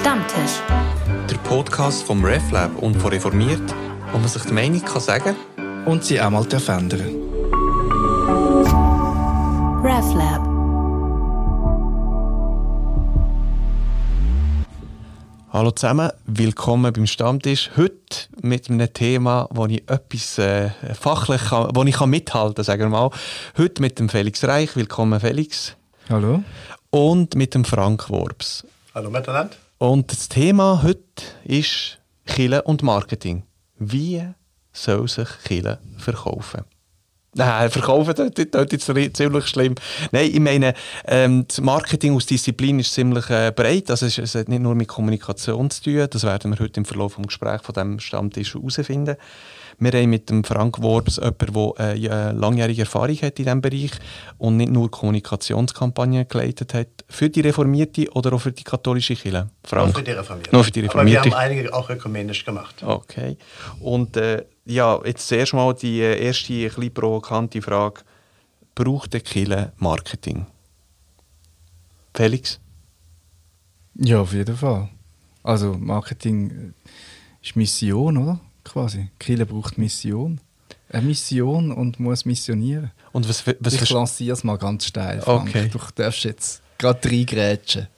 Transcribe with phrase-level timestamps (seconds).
[0.00, 0.62] Stammtisch.
[1.30, 3.74] Der Podcast vom RefLab und von Reformiert,
[4.12, 5.36] wo man sich die Meinung kann sagen
[5.84, 7.16] und sie auch mal ändern
[9.84, 10.40] RefLab.
[15.52, 17.70] Hallo zusammen, willkommen beim Stammtisch.
[17.76, 22.64] Heute mit einem Thema, wo ich etwas äh, fachlich kann, wo ich kann mithalten kann,
[22.64, 23.10] sagen wir mal.
[23.58, 24.74] Heute mit dem Felix Reich.
[24.76, 25.76] Willkommen, Felix.
[26.08, 26.42] Hallo.
[26.88, 28.66] Und mit dem Frank Worps.
[28.94, 29.50] Hallo miteinander.
[29.82, 33.44] Und das Thema heute ist Chile und Marketing.
[33.78, 34.22] Wie
[34.74, 36.64] soll sich Chile verkaufen?
[37.32, 39.76] Nein, verkaufen das ist jetzt ziemlich schlimm.
[40.12, 40.74] Nein, ich meine,
[41.06, 43.90] ähm, das Marketing als Disziplin ist ziemlich äh, breit.
[43.90, 46.06] Also es, es, hat nicht nur mit Kommunikation zu tun.
[46.10, 49.16] Das werden wir heute im Verlauf des Gesprächs von diesem Stammtisch herausfinden.
[49.80, 53.92] Wir haben mit dem Frank Worps jemanden, der eine langjährige Erfahrung hat in diesem Bereich
[54.36, 59.48] und nicht nur Kommunikationskampagnen geleitet hat für die reformierte oder auch für die katholische Kirche.
[59.64, 59.86] Frank?
[59.86, 60.50] Nur für die reformierte.
[60.54, 61.20] Nur für die reformierte.
[61.20, 62.82] Aber wir haben einige auch ökumenisch gemacht.
[62.82, 63.38] Okay.
[63.80, 68.02] Und äh, ja, jetzt zuerst mal die äh, erste bisschen provokante Frage.
[68.74, 70.46] Braucht der Kirche Marketing?
[72.14, 72.60] Felix?
[73.94, 74.90] Ja, auf jeden Fall.
[75.42, 76.74] Also Marketing
[77.42, 78.40] ist Mission, oder?
[78.72, 79.08] Quasi.
[79.18, 80.40] Kille braucht Mission.
[80.92, 82.90] Eine Mission und muss missionieren.
[83.12, 85.20] Und was, was ich lanciere es mal ganz steil.
[85.20, 85.48] Frank.
[85.48, 85.68] Okay.
[85.72, 87.88] Du darfst jetzt gerade reingrätschen.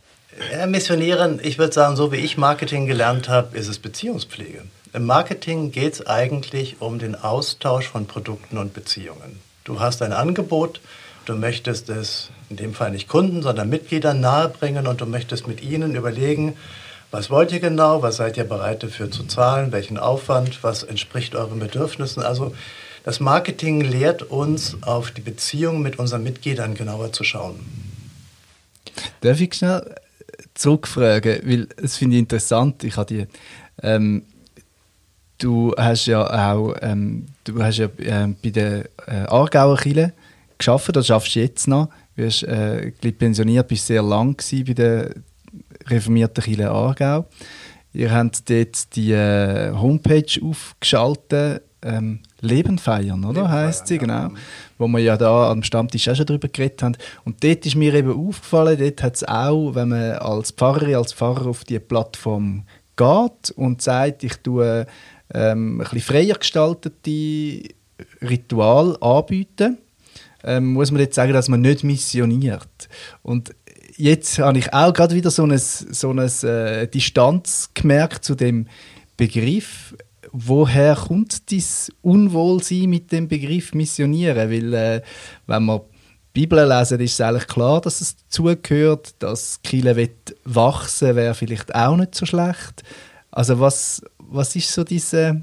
[0.51, 4.63] Ja, missionieren, ich würde sagen, so wie ich Marketing gelernt habe, ist es Beziehungspflege.
[4.95, 9.41] Im Marketing geht es eigentlich um den Austausch von Produkten und Beziehungen.
[9.65, 10.81] Du hast ein Angebot,
[11.27, 15.63] du möchtest es in dem Fall nicht Kunden, sondern Mitgliedern nahebringen und du möchtest mit
[15.63, 16.57] ihnen überlegen,
[17.13, 18.03] was wollt ihr genau?
[18.03, 19.71] Was seid ihr bereit dafür zu zahlen?
[19.71, 20.63] Welchen Aufwand?
[20.63, 22.23] Was entspricht euren Bedürfnissen?
[22.23, 22.55] Also
[23.05, 27.61] das Marketing lehrt uns, auf die Beziehung mit unseren Mitgliedern genauer zu schauen.
[29.21, 29.95] Darf ich schnell
[30.55, 31.41] zurückfragen?
[31.45, 32.83] Weil es finde ich interessant.
[32.83, 33.27] Ich habe die,
[33.83, 34.23] ähm,
[35.37, 40.15] du hast ja auch ähm, du hast ja, äh, bei der äh, Aargauer Kille
[40.57, 41.89] geschafft, oder schaffst du jetzt noch.
[42.17, 45.11] Du bist äh, pensioniert, bist sehr lang bei der
[45.87, 47.27] reformierten Kirche Aargau.
[47.93, 53.51] Ihr habt dort die äh, Homepage aufgeschaltet, ähm, Leben feiern, oder?
[53.51, 54.29] Heisst sie, genau.
[54.79, 56.97] Wo wir ja da am Stammtisch auch schon darüber geredet haben.
[57.25, 61.13] Und dort ist mir eben aufgefallen, dort hat es auch, wenn man als Pfarrerin, als
[61.13, 62.65] Pfarrer auf die Plattform
[62.97, 64.87] geht und sagt, ich tue
[65.35, 67.63] ähm, ein bisschen freier gestaltete
[68.23, 69.79] Ritual anbieten,
[70.45, 72.89] ähm, muss man jetzt sagen, dass man nicht missioniert.
[73.23, 73.55] Und
[73.97, 78.67] jetzt habe ich auch gerade wieder so eine, so eine äh, Distanz gemerkt zu dem
[79.17, 79.95] Begriff.
[80.33, 84.51] Woher kommt dieses Unwohlsein mit dem Begriff Missionieren?
[84.51, 85.03] Weil, äh,
[85.47, 85.85] wenn wir
[86.33, 89.15] Bibel lesen, ist es eigentlich klar, dass es dazugehört.
[89.19, 90.09] Dass Kille
[90.45, 92.83] wachsen wäre vielleicht auch nicht so schlecht.
[93.31, 95.43] Also, was, was ist so diese.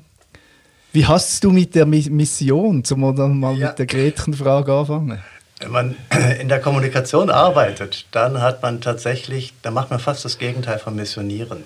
[0.92, 3.68] Wie hast du mit der Mission, zum mal ja.
[3.68, 5.20] mit der Gretchenfrage anfangen?
[5.60, 5.96] Wenn man
[6.40, 10.96] in der Kommunikation arbeitet, dann hat man tatsächlich, dann macht man fast das Gegenteil von
[10.96, 11.64] Missionieren.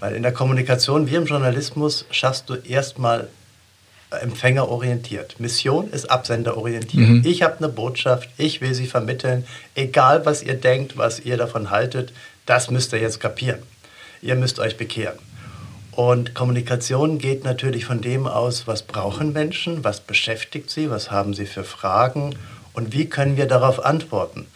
[0.00, 3.28] Weil in der Kommunikation, wie im Journalismus, schaffst du erstmal
[4.10, 5.40] empfängerorientiert.
[5.40, 7.08] Mission ist absenderorientiert.
[7.08, 7.22] Mhm.
[7.24, 9.44] Ich habe eine Botschaft, ich will sie vermitteln.
[9.74, 12.12] Egal, was ihr denkt, was ihr davon haltet,
[12.46, 13.60] das müsst ihr jetzt kapieren.
[14.22, 15.18] Ihr müsst euch bekehren.
[15.90, 21.34] Und Kommunikation geht natürlich von dem aus, was brauchen Menschen, was beschäftigt sie, was haben
[21.34, 22.36] sie für Fragen
[22.76, 24.46] und wie können wir darauf antworten.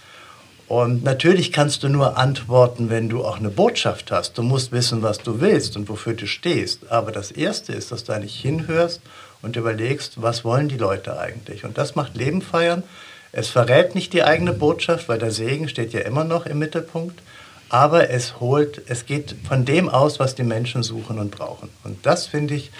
[0.68, 4.38] Und natürlich kannst du nur antworten, wenn du auch eine Botschaft hast.
[4.38, 6.92] Du musst wissen, was du willst und wofür du stehst.
[6.92, 9.00] Aber das Erste ist, dass du eigentlich hinhörst
[9.42, 11.64] und überlegst, was wollen die Leute eigentlich.
[11.64, 12.84] Und das macht Leben feiern.
[13.32, 17.20] Es verrät nicht die eigene Botschaft, weil der Segen steht ja immer noch im Mittelpunkt.
[17.68, 21.68] Aber es holt, es geht von dem aus, was die Menschen suchen und brauchen.
[21.82, 22.70] Und das finde ich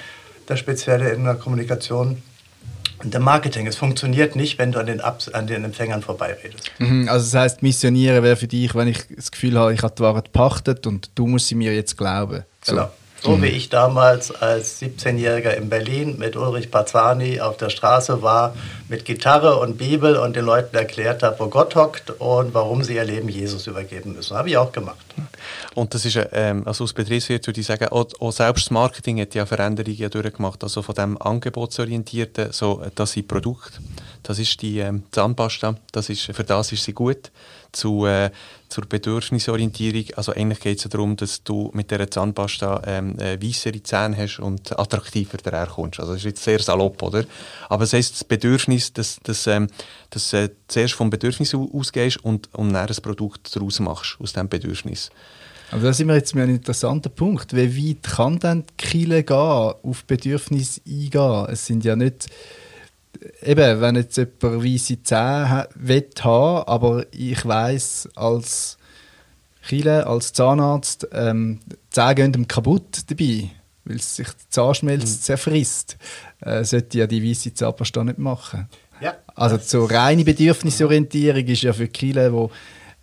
[0.46, 2.22] das Spezielle in der Kommunikation
[3.04, 3.66] der Marketing.
[3.66, 6.70] Es funktioniert nicht, wenn du an den, Abs an den Empfängern vorbeiredest.
[6.78, 9.94] Mhm, also das heißt, missionieren wäre für dich, wenn ich das Gefühl habe, ich habe
[9.97, 12.44] die Wahrheit gepachtet und du musst sie mir jetzt glauben.
[12.62, 12.72] So.
[12.72, 12.91] Genau.
[13.22, 13.42] So mhm.
[13.42, 18.54] wie ich damals als 17-Jähriger in Berlin mit Ulrich Barzani auf der Straße war,
[18.88, 22.94] mit Gitarre und Bibel und den Leuten erklärt habe, wo Gott hockt und warum sie
[22.94, 24.36] ihr Leben Jesus übergeben müssen.
[24.36, 25.04] Habe ich auch gemacht.
[25.74, 29.21] Und das ist, ähm, also aus Betriebswirt würde ich sagen, auch, auch, selbst das Marketing
[29.21, 30.62] hat ja Veränderungen durchgemacht.
[30.62, 33.80] Also von dem Angebotsorientierten, so, das sind Produkte,
[34.22, 37.30] das ist die ähm, Zahnpasta, das ist, für das ist sie gut
[37.72, 38.30] zu, äh,
[38.68, 40.04] zur Bedürfnisorientierung.
[40.16, 44.16] Also eigentlich geht es ja darum, dass du mit dieser Zahnpasta ähm, äh, weissere Zähne
[44.16, 46.01] hast und attraktiver daherkommst.
[46.01, 47.24] Also das ist jetzt sehr salopp, oder?
[47.68, 49.68] Aber es heisst, das Bedürfnis, dass, dass, ähm,
[50.10, 54.48] dass äh, zuerst vom Bedürfnis ausgehst und, und dann ein Produkt daraus machst, aus diesem
[54.48, 55.10] Bedürfnis.
[55.70, 57.54] Aber da sind wir jetzt mit einem interessanten Punkt.
[57.54, 61.46] Wie weit kann denn die Kirche gehen, auf Bedürfnisse eingehen?
[61.48, 62.28] Es sind ja nicht
[63.42, 68.78] eben, wenn jetzt jemand weisse Zähne will haben, aber ich weiß als
[69.66, 73.50] Chile, als Zahnarzt, ähm, die Zähne gehen ihm kaputt dabei,
[73.84, 75.20] weil sich die Zahnschmelz mhm.
[75.20, 75.96] zerfrisst,
[76.40, 78.68] äh, sollte ja die weisse Zahnpasta nicht machen.
[79.00, 79.16] Ja.
[79.34, 82.50] Also so reine Bedürfnisorientierung ist ja für Chile, wo,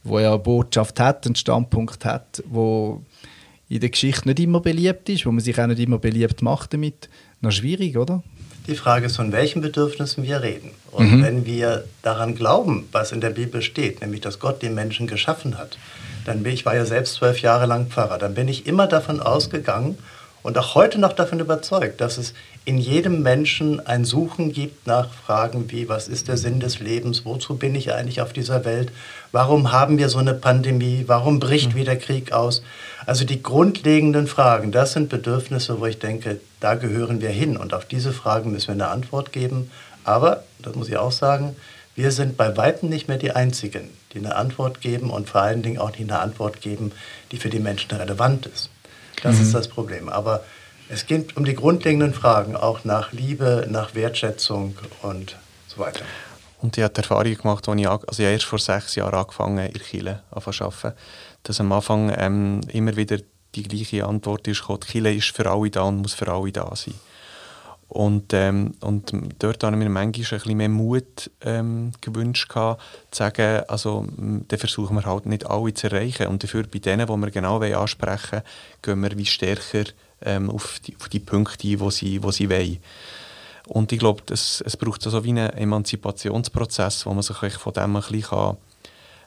[0.07, 3.01] wo ja eine Botschaft hat, einen Standpunkt hat, wo
[3.69, 6.73] in der Geschichte nicht immer beliebt ist, wo man sich auch nicht immer beliebt macht
[6.73, 7.09] damit,
[7.41, 8.23] noch schwierig, oder?
[8.67, 10.71] Die Frage ist, von welchen Bedürfnissen wir reden.
[10.91, 11.23] Und mhm.
[11.23, 15.57] wenn wir daran glauben, was in der Bibel steht, nämlich dass Gott den Menschen geschaffen
[15.57, 15.77] hat,
[16.25, 19.21] dann bin ich war ja selbst zwölf Jahre lang Pfarrer, dann bin ich immer davon
[19.21, 19.97] ausgegangen
[20.43, 22.33] und auch heute noch davon überzeugt, dass es
[22.65, 27.25] in jedem Menschen ein Suchen gibt nach Fragen wie, was ist der Sinn des Lebens,
[27.25, 28.91] wozu bin ich eigentlich auf dieser Welt,
[29.37, 31.75] warum haben wir so eine Pandemie, warum bricht mhm.
[31.75, 32.63] wieder Krieg aus.
[33.05, 37.75] Also die grundlegenden Fragen, das sind Bedürfnisse, wo ich denke, da gehören wir hin und
[37.75, 39.69] auf diese Fragen müssen wir eine Antwort geben.
[40.03, 41.55] Aber, das muss ich auch sagen,
[41.93, 45.61] wir sind bei weitem nicht mehr die Einzigen, die eine Antwort geben und vor allen
[45.61, 46.91] Dingen auch nicht eine Antwort geben,
[47.31, 48.71] die für die Menschen relevant ist.
[49.21, 49.43] Das mhm.
[49.43, 50.09] ist das Problem.
[50.09, 50.43] Aber
[50.89, 55.37] es geht um die grundlegenden Fragen, auch nach Liebe, nach Wertschätzung und
[55.67, 56.05] so weiter.
[56.67, 59.69] Und ich habe die Erfahrung gemacht, als ich, also ich erst vor sechs Jahren angefangen
[59.69, 60.97] in Chile zu arbeiten,
[61.43, 63.19] dass am Anfang ähm, immer wieder
[63.55, 66.69] die gleiche Antwort ist gekommen, Chile ist für alle da und muss für alle da
[66.75, 66.93] sein.
[67.87, 72.77] Und, ähm, und dort habe ich mir manchmal ein bisschen mehr Mut ähm, gewünscht, zu
[73.11, 76.27] sagen, also, dann versuchen wir halt nicht alle zu erreichen.
[76.27, 78.43] Und dafür bei denen, die wir genau ansprechen wollen,
[78.81, 79.85] gehen wir wie stärker
[80.21, 82.79] ähm, auf, die, auf die Punkte ein, die sie, wo sie wollen.
[83.67, 87.95] Und ich glaube, es, es braucht so wie einen Emanzipationsprozess, wo man sich von dem
[87.95, 88.57] ein bisschen kann,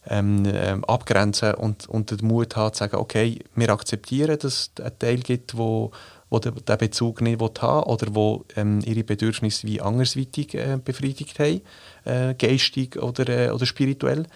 [0.08, 4.82] ähm, ähm, abgrenzen und, und den Mut hat, zu sagen, okay, wir akzeptieren, dass es
[4.82, 5.90] einen Teil gibt, wo,
[6.31, 11.60] wo der, Bezug nicht haben oder wo ähm, ihre Bedürfnisse wie andersweitig äh, befriedigt haben,
[12.04, 14.26] äh, geistig oder, äh, oder spirituell.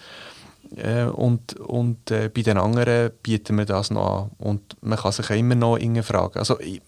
[0.75, 4.31] Äh, und und äh, bei den anderen bieten wir das noch an.
[4.37, 6.39] Und man kann sich immer noch fragen.
[6.39, 6.81] Also ich,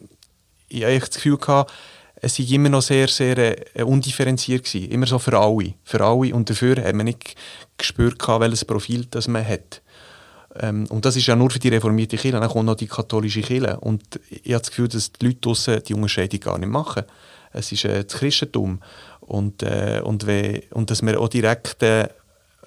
[0.70, 1.72] ich habe das Gefühl gehabt,
[2.20, 4.66] es war immer noch sehr, sehr äh, undifferenziert.
[4.66, 4.90] Gewesen.
[4.90, 5.74] Immer so für alle.
[5.84, 6.34] Für alle.
[6.34, 7.36] Und dafür hat man nicht
[7.78, 9.82] gespürt, gehabt, welches Profil das man hat.
[10.60, 12.40] Ähm, und das ist ja nur für die reformierte Kirche.
[12.40, 13.80] Dann kommt noch die katholische Kirche.
[13.80, 17.04] Und ich habe das Gefühl, dass die Leute draussen die Unterscheidung gar nicht machen.
[17.54, 18.82] Es ist äh, das Christentum.
[19.22, 22.08] Und, äh, und, we, und dass wir auch direkt äh,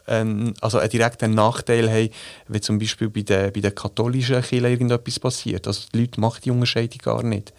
[0.07, 2.11] ähm, also einen direkten Nachteil haben,
[2.47, 5.67] wenn zum Beispiel bei den, bei den katholischen Kirchen irgendetwas passiert.
[5.67, 7.53] Also die Leute machen die Unterscheidung gar nicht.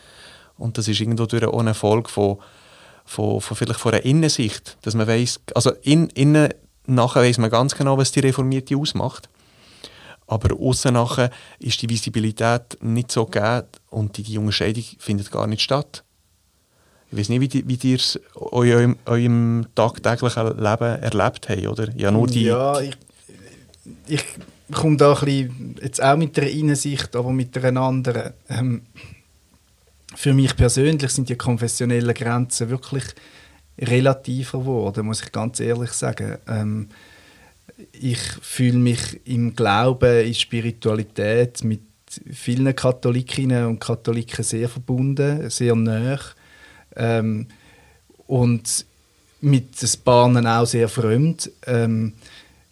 [0.62, 2.38] Und das ist irgendwo durch auch eine Folge von,
[3.06, 6.54] von, von vielleicht von einer Innensicht, dass man weiss, also in, innen
[6.86, 9.30] nachher weiß man ganz genau, was die Reformierte ausmacht.
[10.28, 11.30] Aber außen nachher
[11.60, 16.04] ist die Visibilität nicht so gegeben und die, die Unterscheidung findet gar nicht statt.
[17.12, 18.22] Ich weiß nicht, wie, wie ihr es in
[18.52, 21.90] eurem, eurem tagtäglichen Leben erlebt habt, oder?
[21.98, 22.96] Ja, nur die ja ich,
[24.08, 24.24] ich
[24.72, 28.34] komme da ein bisschen, jetzt auch mit einer Innensicht, aber mit einer anderen.
[28.48, 28.84] Ähm,
[30.16, 33.04] für mich persönlich sind die konfessionellen Grenzen wirklich
[33.80, 36.38] relativer geworden, muss ich ganz ehrlich sagen.
[36.48, 36.90] Ähm,
[37.94, 41.82] ich fühle mich im Glauben, in Spiritualität mit
[42.32, 46.20] vielen Katholikinnen und Katholiken sehr verbunden, sehr nah
[46.96, 47.48] ähm,
[48.28, 48.86] und
[49.40, 51.52] mit den Bahnen auch sehr fremd.
[51.66, 52.14] Ähm,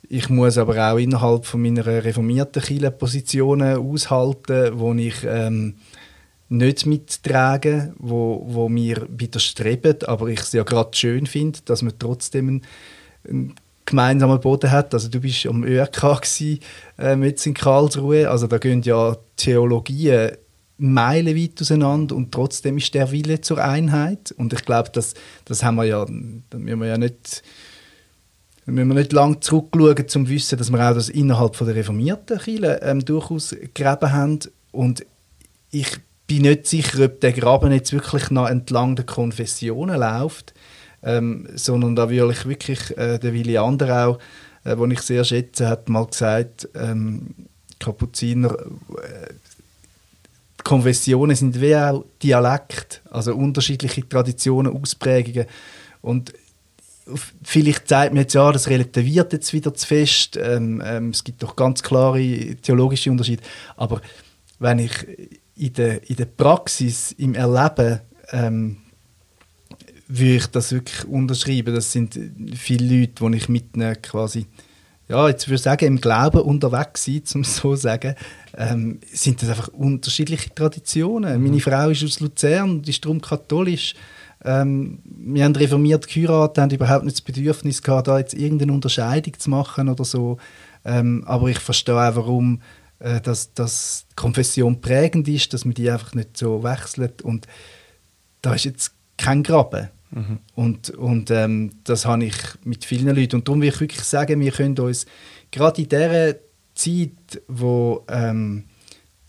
[0.07, 5.75] ich muss aber auch innerhalb von meiner reformierten Kirche Positionen aushalten, wo ich ähm,
[6.49, 11.93] nicht mittragen, wo, wo mir widerstreben, aber ich es ja gerade schön finde, dass man
[11.99, 12.61] trotzdem einen,
[13.27, 14.93] einen gemeinsamen Boden hat.
[14.93, 16.59] Also du bist am ÖRK gewesen,
[16.97, 20.31] äh, mit in Karlsruhe, also da gehen ja Theologien
[20.79, 24.31] meilenweit auseinander und trotzdem ist der Wille zur Einheit.
[24.31, 25.13] Und ich glaube, das,
[25.45, 27.43] das haben wir ja, da müssen wir ja nicht,
[28.65, 31.67] da müssen wir nicht lang zurückschauen, um zu wissen, dass wir auch das innerhalb von
[31.67, 34.39] der reformierten Kirche ähm, durchaus Gräben haben.
[34.71, 35.05] Und
[35.71, 40.53] ich bin nicht sicher, ob der Graben jetzt wirklich noch entlang der Konfessionen läuft,
[41.01, 44.19] ähm, sondern da will ich wirklich, äh, der Willi Anderau,
[44.63, 47.33] äh, den ich sehr schätze, hat mal gesagt, ähm,
[47.79, 49.33] Kapuziner, äh,
[50.63, 55.47] Konfessionen sind wie auch Dialekt, also unterschiedliche Traditionen, Ausprägungen.
[56.01, 56.33] Und
[57.41, 60.37] vielleicht zeigt mir jetzt, ja, das relativiert jetzt wieder zu fest.
[60.39, 62.19] Ähm, ähm, es gibt doch ganz klare
[62.61, 63.41] theologische Unterschiede.
[63.77, 64.01] Aber
[64.59, 64.93] wenn ich
[65.59, 67.99] in der, in der Praxis, im Erleben,
[68.31, 68.77] ähm,
[70.07, 71.75] würde ich das wirklich unterschreiben.
[71.75, 72.19] Das sind
[72.55, 74.47] viele Leute, die ich mitnehme, quasi
[75.09, 78.13] ja, jetzt würde ich sagen, im Glauben unterwegs sind, um so zu sagen,
[78.55, 81.39] ähm, sind das einfach unterschiedliche Traditionen.
[81.39, 81.47] Mhm.
[81.47, 83.95] Meine Frau ist aus Luzern und ist darum katholisch.
[84.45, 89.33] Ähm, wir haben reformiert geheiratet, haben überhaupt nicht das Bedürfnis gehabt, da jetzt irgendeine Unterscheidung
[89.37, 90.37] zu machen oder so.
[90.85, 92.61] Ähm, aber ich verstehe auch, warum
[92.99, 97.21] äh, dass, dass die Konfession prägend ist, dass man die einfach nicht so wechselt.
[97.21, 97.47] Und
[98.41, 99.89] da ist jetzt kein Graben.
[100.11, 100.39] Mhm.
[100.55, 103.37] Und, und ähm, das habe ich mit vielen Leuten.
[103.37, 105.05] Und darum will ich wirklich sagen, wir können uns
[105.51, 106.35] gerade in dieser
[106.75, 108.65] Zeit, wo ähm,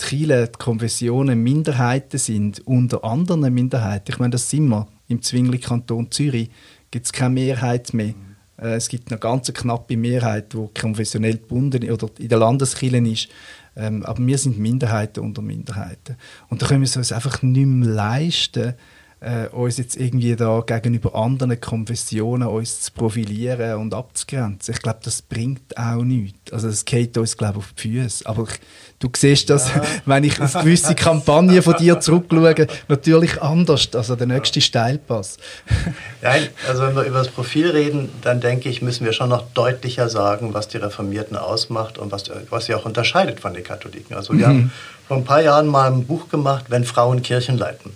[0.00, 5.20] die Kirchen, die Konfessionen Minderheiten sind, unter anderen Minderheiten, ich meine, das sind wir im
[5.20, 6.50] Zwingli-Kanton Zürich,
[6.90, 8.08] gibt es keine Mehrheit mehr.
[8.08, 8.29] Mhm.
[8.60, 13.28] Äh, es gibt eine ganz knappe Mehrheit, die konfessionell gebunden oder in der Landeskirche ist.
[13.76, 16.16] Ähm, aber wir sind Minderheiten unter Minderheiten.
[16.48, 18.74] Und da können wir es uns einfach nicht mehr leisten,
[19.20, 24.74] äh, uns jetzt irgendwie da gegenüber anderen Konfessionen uns zu profilieren und abzugrenzen.
[24.74, 26.52] Ich glaube, das bringt auch nichts.
[26.52, 28.26] Also das geht uns, glaube ich, auf die Füße.
[28.26, 28.58] Aber ich,
[28.98, 29.82] du siehst das, ja.
[30.06, 33.88] wenn ich auf gewisse Kampagnen von dir zurückschaue, natürlich anders.
[33.94, 35.36] Also der nächste Steilpass.
[36.22, 39.50] Nein, also wenn wir über das Profil reden, dann denke ich, müssen wir schon noch
[39.52, 44.16] deutlicher sagen, was die Reformierten ausmacht und was, was sie auch unterscheidet von den Katholiken.
[44.16, 44.50] Also wir mhm.
[44.50, 44.72] haben
[45.08, 47.92] vor ein paar Jahren mal ein Buch gemacht, wenn Frauen Kirchen leiten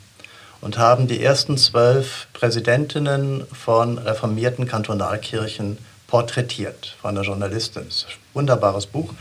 [0.64, 7.84] und haben die ersten zwölf Präsidentinnen von reformierten Kantonalkirchen porträtiert von einer Journalistin.
[7.86, 9.12] Das ist ein wunderbares Buch,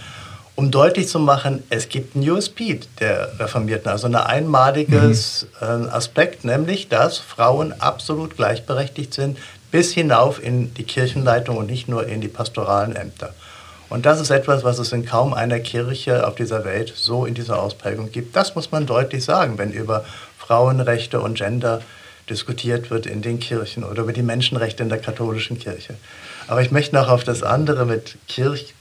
[0.55, 5.89] um deutlich zu machen, es gibt einen USP der Reformierten, also ein einmaliges mhm.
[5.89, 9.37] Aspekt, nämlich, dass Frauen absolut gleichberechtigt sind,
[9.69, 13.33] bis hinauf in die Kirchenleitung und nicht nur in die pastoralen Ämter.
[13.89, 17.33] Und das ist etwas, was es in kaum einer Kirche auf dieser Welt so in
[17.33, 18.35] dieser Ausprägung gibt.
[18.35, 20.05] Das muss man deutlich sagen, wenn über
[20.45, 21.81] Frauenrechte und Gender
[22.29, 25.95] diskutiert wird in den Kirchen oder über die Menschenrechte in der katholischen Kirche.
[26.47, 28.73] Aber ich möchte noch auf das andere mit Kirche.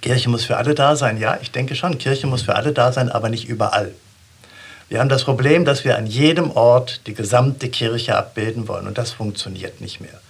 [0.00, 1.18] Kirche muss für alle da sein.
[1.18, 3.92] Ja, ich denke schon, Kirche muss für alle da sein, aber nicht überall.
[4.88, 8.98] Wir haben das Problem, dass wir an jedem Ort die gesamte Kirche abbilden wollen und
[8.98, 10.20] das funktioniert nicht mehr.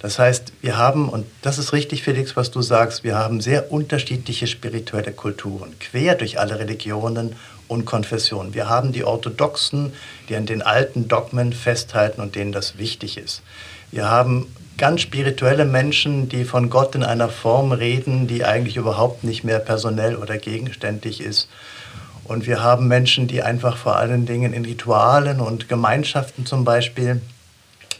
[0.00, 3.70] Das heißt, wir haben, und das ist richtig, Felix, was du sagst, wir haben sehr
[3.70, 7.36] unterschiedliche spirituelle Kulturen, quer durch alle Religionen
[7.70, 8.52] und Konfessionen.
[8.52, 9.92] Wir haben die Orthodoxen,
[10.28, 13.42] die an den alten Dogmen festhalten und denen das wichtig ist.
[13.92, 14.46] Wir haben
[14.76, 19.60] ganz spirituelle Menschen, die von Gott in einer Form reden, die eigentlich überhaupt nicht mehr
[19.60, 21.48] personell oder gegenständig ist.
[22.24, 27.20] Und wir haben Menschen, die einfach vor allen Dingen in Ritualen und Gemeinschaften zum Beispiel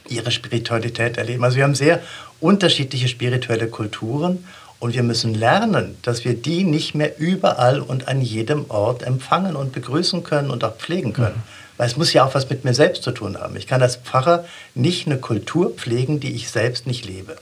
[0.09, 1.45] ihre Spiritualität erleben.
[1.45, 2.01] Also wir haben sehr
[2.41, 4.45] unterschiedliche spirituelle Kulturen
[4.81, 9.55] und wir müssen lernen, dass wir die nicht mehr überall und an jedem Ort empfangen
[9.55, 11.37] und begrüßen können und auch pflegen können.
[11.37, 11.77] Mhm.
[11.77, 13.57] Weil es muss ja auch was mit mir selbst zu tun haben.
[13.57, 14.45] Ich kann als Pfarrer
[14.75, 17.37] nicht eine Kultur pflegen, die ich selbst nicht lebe.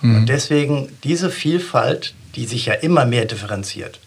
[0.00, 0.16] Mhm.
[0.16, 3.98] Und deswegen diese Vielfalt, die sich ja immer mehr differenziert,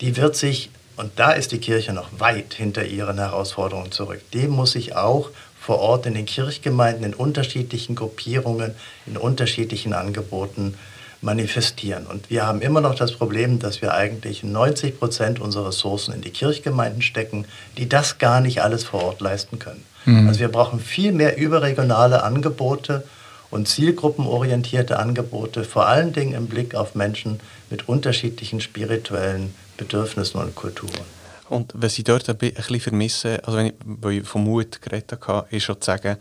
[0.00, 4.50] die wird sich, und da ist die Kirche noch weit hinter ihren Herausforderungen zurück, dem
[4.50, 8.74] muss sich auch vor Ort in den Kirchgemeinden, in unterschiedlichen Gruppierungen,
[9.06, 10.74] in unterschiedlichen Angeboten
[11.20, 12.06] manifestieren.
[12.06, 16.20] Und wir haben immer noch das Problem, dass wir eigentlich 90 Prozent unserer Ressourcen in
[16.20, 17.44] die Kirchgemeinden stecken,
[17.76, 19.82] die das gar nicht alles vor Ort leisten können.
[20.04, 20.28] Mhm.
[20.28, 23.04] Also wir brauchen viel mehr überregionale Angebote
[23.50, 30.54] und zielgruppenorientierte Angebote, vor allen Dingen im Blick auf Menschen mit unterschiedlichen spirituellen Bedürfnissen und
[30.54, 31.18] Kulturen.
[31.48, 35.18] Und was ich dort ein bisschen vermisse, also wenn ich, weil ich vom Mut geredet
[35.26, 36.18] habe, ist schon zu sagen,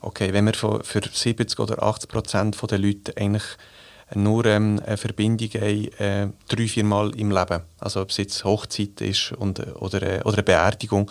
[0.00, 3.44] okay, wenn wir für 70 oder 80 Prozent der Leute eigentlich
[4.14, 8.44] nur ähm, eine Verbindung haben, äh, drei, vier Mal im Leben, also ob es jetzt
[8.44, 11.10] Hochzeit ist und, oder, äh, oder eine Beerdigung,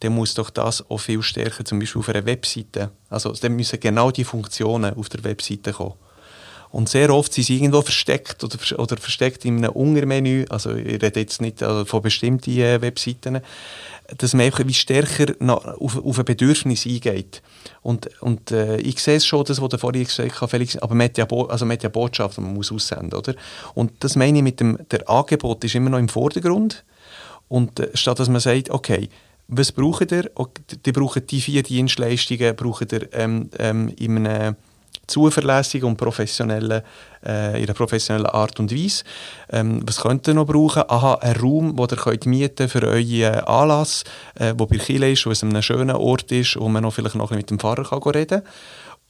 [0.00, 3.80] dann muss doch das auch viel stärker, zum Beispiel auf einer Webseite, also dann müssen
[3.80, 5.94] genau die Funktionen auf der Webseite kommen.
[6.72, 10.44] Und sehr oft sind sie irgendwo versteckt oder, oder versteckt in einem Untermenü.
[10.48, 13.40] Also ich rede jetzt nicht also von bestimmten äh, Webseiten.
[14.18, 15.34] Dass man einfach wie stärker
[15.78, 17.42] auf, auf ein Bedürfnis eingeht.
[17.82, 20.94] Und, und äh, ich sehe es schon, das, was du vorhin gesagt hast, Felix, aber
[20.94, 23.34] man hat ja, Bo also man hat ja Botschaften, man muss aussenden, oder?
[23.74, 26.84] Und das meine ich mit dem, der Angebot ist immer noch im Vordergrund.
[27.48, 29.08] Und äh, statt dass man sagt, okay,
[29.46, 30.30] was braucht ihr?
[30.84, 34.56] Die brauchen die vier Dienstleistungen, braucht ihr ähm, ähm, in einem
[35.10, 36.82] zuverlässig und professionelle,
[37.24, 39.04] äh, in einer professionellen Art und Weise.
[39.50, 40.84] Ähm, was könnt ihr noch brauchen?
[40.88, 44.04] Aha, ein Raum, den ihr könnt mieten für euren Anlass,
[44.36, 47.16] äh, wo bei Chile ist, wo es einem schönen Ort ist, wo man noch vielleicht
[47.16, 48.52] noch mit dem Pfarrer kann reden kann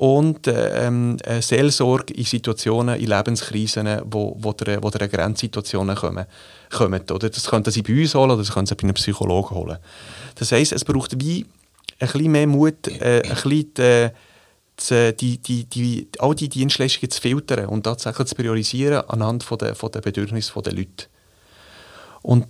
[0.01, 6.25] und ähm, Seelsorge in Situationen, in Lebenskrisen, wo, wo, der, wo der Grenzsituationen kommen.
[6.71, 7.29] kommen oder?
[7.29, 9.77] Das können sie bei uns holen oder das können sie bei einem Psychologen holen.
[10.37, 11.45] Das heisst, es braucht wie
[11.99, 14.09] ein bisschen mehr Mut, äh, ein bisschen die,
[14.81, 19.59] zu, die, die, die, all die Dienstleistungen zu filtern und tatsächlich zu priorisieren anhand von
[19.59, 21.07] der, von der Bedürfnisse der Leute.
[22.23, 22.47] Und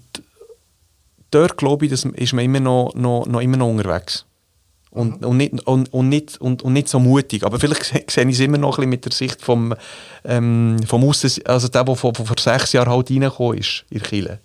[1.31, 4.25] dort glaube ich, dass ist man immer noch, noch, noch, immer noch unterwegs.
[4.91, 5.27] Und, mhm.
[5.27, 7.45] und, nicht, und, und, nicht, und, und nicht so mutig.
[7.45, 9.75] Aber vielleicht sehe ich es immer noch ein bisschen mit der Sicht vom,
[10.25, 14.41] ähm, vom Aussen, also der, der vor, vor sechs Jahren halt reingekommen ist in Chile.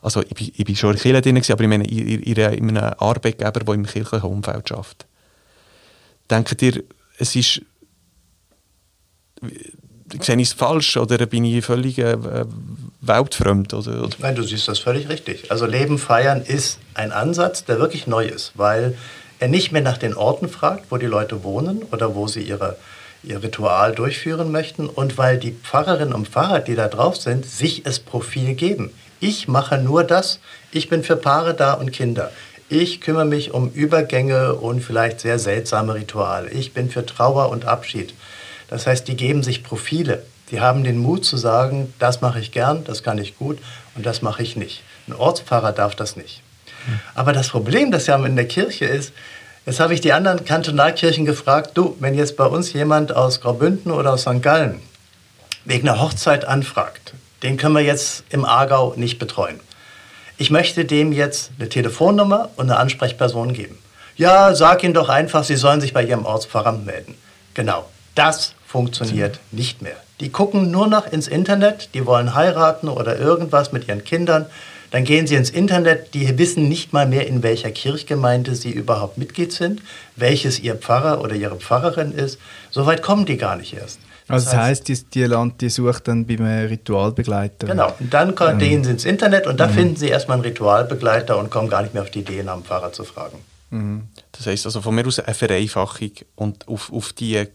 [0.00, 2.76] Also ich, bin, ich bin schon in Chile drin, aber ich meine in, in, in
[2.76, 5.06] einem Arbeitgeber, der im kirchlichen Umfeld arbeitet.
[6.30, 6.82] Denkt ihr,
[7.18, 7.62] es ist
[10.22, 12.16] sehe ich es falsch oder bin ich völlig äh,
[13.00, 13.74] weltfremd?
[13.74, 14.16] Oder, oder?
[14.18, 15.50] Nein, du siehst das völlig richtig.
[15.50, 18.96] Also Leben feiern ist ein Ansatz, der wirklich neu ist, weil
[19.38, 22.76] er nicht mehr nach den Orten fragt, wo die Leute wohnen oder wo sie ihre,
[23.22, 27.86] ihr Ritual durchführen möchten und weil die Pfarrerinnen und Pfarrer, die da drauf sind, sich
[27.86, 28.90] es Profil geben.
[29.20, 30.40] Ich mache nur das,
[30.72, 32.30] ich bin für Paare da und Kinder.
[32.70, 36.50] Ich kümmere mich um Übergänge und vielleicht sehr seltsame Rituale.
[36.50, 38.12] Ich bin für Trauer und Abschied.
[38.68, 40.22] Das heißt, die geben sich Profile.
[40.50, 43.58] Die haben den Mut zu sagen, das mache ich gern, das kann ich gut
[43.94, 44.82] und das mache ich nicht.
[45.06, 46.42] Ein Ortspfarrer darf das nicht.
[47.14, 49.14] Aber das Problem, das ja in der Kirche ist,
[49.64, 53.92] jetzt habe ich die anderen Kantonalkirchen gefragt, du, wenn jetzt bei uns jemand aus Graubünden
[53.92, 54.42] oder aus St.
[54.42, 54.80] Gallen
[55.64, 59.60] wegen einer Hochzeit anfragt, den können wir jetzt im Aargau nicht betreuen.
[60.40, 63.76] Ich möchte dem jetzt eine Telefonnummer und eine Ansprechperson geben.
[64.16, 67.16] Ja, sag ihnen doch einfach, sie sollen sich bei ihrem Ortspfarrer melden.
[67.54, 69.96] Genau, das funktioniert nicht mehr.
[70.20, 74.46] Die gucken nur noch ins Internet, die wollen heiraten oder irgendwas mit ihren Kindern.
[74.90, 79.18] Dann gehen sie ins Internet, die wissen nicht mal mehr, in welcher Kirchgemeinde sie überhaupt
[79.18, 79.82] Mitglied sind,
[80.16, 82.38] welches ihr Pfarrer oder ihre Pfarrerin ist.
[82.70, 84.00] So weit kommen die gar nicht erst.
[84.28, 87.66] Also das heißt, die, die Land, die sucht dann beim Ritualbegleiter.
[87.66, 88.58] Genau, und dann ähm.
[88.58, 89.72] gehen sie ins Internet und da mhm.
[89.72, 92.64] finden sie erstmal einen Ritualbegleiter und kommen gar nicht mehr auf die Idee, nach dem
[92.64, 93.38] Pfarrer zu fragen.
[93.70, 94.08] Mhm.
[94.32, 97.46] Das heißt also von mir aus eine Vereinfachung und auf, auf die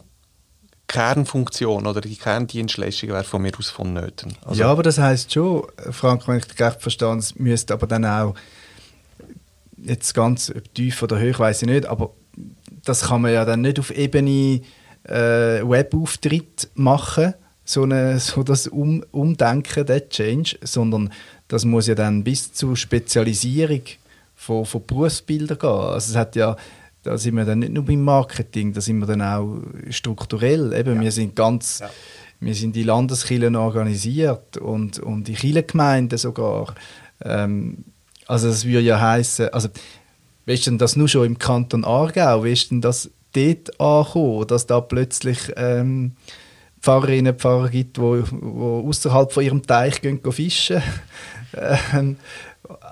[0.94, 4.38] Kernfunktion oder die Kerndienstleistung wäre von mir aus vonnöten.
[4.46, 7.88] Also ja, aber das heißt schon, Frank, wenn ich dich recht verstehe, es müsste aber
[7.88, 8.36] dann auch
[9.78, 12.12] jetzt ganz tief oder hoch, weiß ich nicht, aber
[12.86, 14.62] das kann man ja dann nicht auf Ebene
[15.06, 17.34] äh, Webauftritt machen,
[17.66, 21.12] so, eine, so das um Umdenken, der Change, sondern
[21.48, 23.82] das muss ja dann bis zur Spezialisierung
[24.36, 25.70] von, von Berufsbildern gehen.
[25.70, 26.56] Also es hat ja
[27.04, 29.58] da sind wir dann nicht nur beim Marketing, da sind wir dann auch
[29.90, 30.74] strukturell.
[30.74, 31.02] Eben, ja.
[31.02, 31.90] wir sind ganz, ja.
[32.40, 36.74] wir sind die Landeskirchen organisiert und, und die Kirchengemeinden sogar.
[37.24, 37.84] Ähm,
[38.26, 39.70] also das würde ja heißen, also
[40.46, 44.80] weißt du das nur schon im Kanton Aargau, weißt du das dort ankommen, dass da
[44.80, 46.14] plötzlich ähm,
[46.82, 50.82] Pfarrerinnen und Pfarrer gibt, die außerhalb von ihrem Teich gehen, gehen fischen.
[51.94, 52.18] ähm,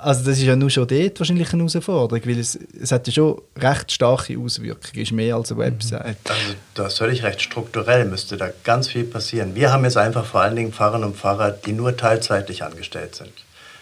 [0.02, 3.14] also das ist ja nur schon dort wahrscheinlich eine Herausforderung, weil es, es hat ja
[3.14, 6.18] schon recht starke Auswirkungen, ist mehr als eine Website.
[6.30, 9.56] Also du hast völlig recht, strukturell müsste da ganz viel passieren.
[9.56, 13.32] Wir haben jetzt einfach vor allen Dingen Pfarrerinnen und Pfarrer, die nur teilzeitlich angestellt sind.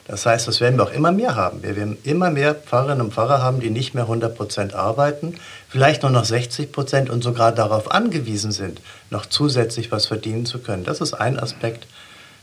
[0.08, 1.62] Das heißt, das werden wir auch immer mehr haben.
[1.62, 5.36] Wir werden immer mehr Pfarrerinnen und Pfarrer haben, die nicht mehr 100 Prozent arbeiten,
[5.68, 10.60] vielleicht nur noch 60 Prozent und sogar darauf angewiesen sind, noch zusätzlich was verdienen zu
[10.60, 10.84] können.
[10.84, 11.86] Das ist ein Aspekt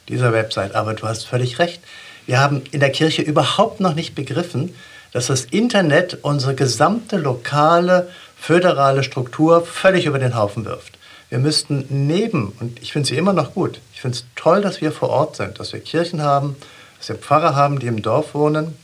[0.09, 0.75] dieser Website.
[0.75, 1.81] Aber du hast völlig recht.
[2.27, 4.75] Wir haben in der Kirche überhaupt noch nicht begriffen,
[5.13, 10.99] dass das Internet unsere gesamte lokale, föderale Struktur völlig über den Haufen wirft.
[11.31, 14.81] Wir müssten neben, und ich finde sie immer noch gut, ich finde es toll, dass
[14.81, 16.57] wir vor Ort sind, dass wir Kirchen haben,
[16.99, 18.77] dass wir Pfarrer haben, die im Dorf wohnen,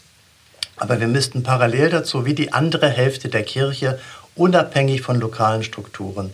[0.77, 3.99] aber wir müssten parallel dazu, wie die andere Hälfte der Kirche,
[4.35, 6.33] unabhängig von lokalen Strukturen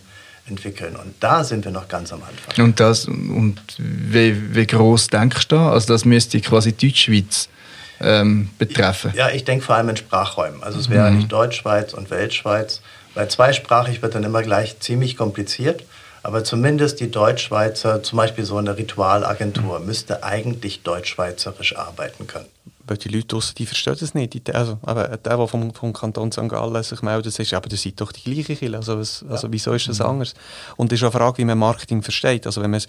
[0.49, 0.95] entwickeln.
[0.95, 2.65] Und da sind wir noch ganz am Anfang.
[2.65, 5.71] Und, das, und wie, wie groß denkst du da?
[5.71, 7.49] Also das müsste quasi Deutschschweiz
[8.01, 9.13] ähm, betreffen.
[9.15, 10.63] Ja, ich denke vor allem in Sprachräumen.
[10.63, 11.07] Also es wäre mhm.
[11.07, 12.81] eigentlich Deutschschweiz und Weltschweiz.
[13.15, 15.83] Weil zweisprachig wird dann immer gleich ziemlich kompliziert.
[16.21, 19.85] Aber zumindest die Deutschschweizer, zum Beispiel so eine Ritualagentur, mhm.
[19.85, 22.47] müsste eigentlich deutschschweizerisch arbeiten können
[22.89, 24.55] weil die Leute draussen, die verstehen das nicht.
[24.55, 26.47] Also, aber der, der vom, vom Kanton St.
[26.49, 28.75] Gallen sich meldet, sagt, aber das sind doch die gleichen Kirche.
[28.75, 29.31] Also, was, ja.
[29.31, 30.05] also wieso ist das mhm.
[30.05, 30.33] anders?
[30.77, 32.45] Und es ist auch eine Frage, wie man Marketing versteht.
[32.45, 32.87] Also wenn man es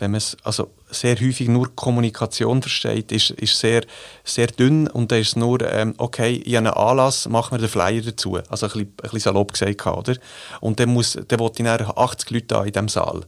[0.00, 3.82] wenn also sehr häufig nur Kommunikation versteht, ist, ist sehr,
[4.24, 7.58] sehr dünn und dann ist es nur, ähm, okay, ich habe einen Anlass, machen wir
[7.58, 8.38] den Flyer dazu.
[8.48, 10.16] Also ein bisschen, ein bisschen salopp gesagt, oder?
[10.60, 13.20] Und dann, muss, dann will ich 80 Leute da in diesem Saal.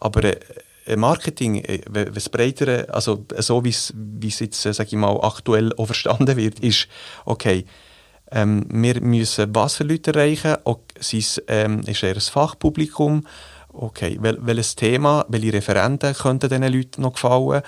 [0.00, 0.38] Aber äh,
[0.96, 5.86] Marketing, äh, was breitere, also so wie es jetzt, äh, sage ich mal, aktuell auch
[5.86, 6.88] verstanden wird, ist,
[7.24, 7.64] okay,
[8.30, 10.56] ähm, wir müssen was für Leute erreichen,
[11.12, 13.26] ist, ähm, ist eher ein Fachpublikum,
[13.72, 17.62] okay, wel, welches Thema, welche Referenten könnten diesen Leuten noch gefallen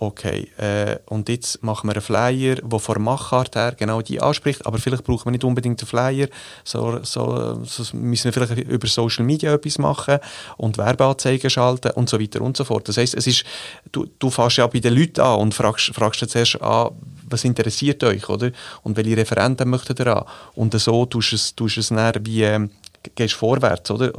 [0.00, 4.66] okay, äh, und jetzt machen wir einen Flyer, der von Machart her genau die anspricht,
[4.66, 6.28] aber vielleicht brauchen wir nicht unbedingt einen Flyer,
[6.64, 10.18] so, so, so müssen wir vielleicht über Social Media etwas machen
[10.56, 12.88] und Werbeanzeigen schalten und so weiter und so fort.
[12.88, 13.44] Das heisst, es ist,
[13.92, 16.90] du, du fährst ja bei den Leuten an und fragst, fragst zuerst an,
[17.28, 18.50] was interessiert euch, oder?
[18.82, 20.24] Und welche Referenten möchtet ihr an?
[20.54, 22.68] Und so tust du es, tust es dann wie, äh,
[23.14, 24.12] gehst vorwärts, oder?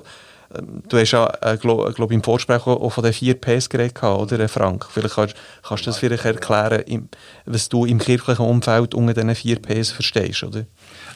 [0.89, 4.49] Du hast ja, äh, glaube glaub, im Vorsprech auch von den vier Ps geredet, oder
[4.49, 4.85] Frank?
[4.89, 7.09] Vielleicht kannst, kannst du das vielleicht erklären, im,
[7.45, 10.65] was du im kirchlichen Umfeld unter diesen vier Ps verstehst, oder?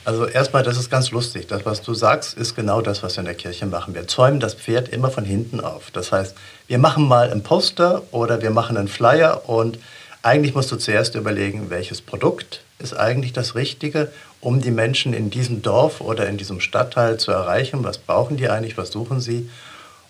[0.06, 1.48] Also erstmal, das ist ganz lustig.
[1.48, 3.93] Das, was du sagst, ist genau das, was wir in der Kirche machen.
[3.93, 5.91] Wir zäumen das Pferd immer von hinten auf.
[5.91, 6.36] Das heißt,
[6.67, 9.80] wir machen mal ein Poster oder wir machen einen Flyer und
[10.25, 14.11] eigentlich musst du zuerst überlegen, welches Produkt ist eigentlich das Richtige
[14.41, 17.83] um die Menschen in diesem Dorf oder in diesem Stadtteil zu erreichen.
[17.83, 18.77] Was brauchen die eigentlich?
[18.77, 19.49] Was suchen sie?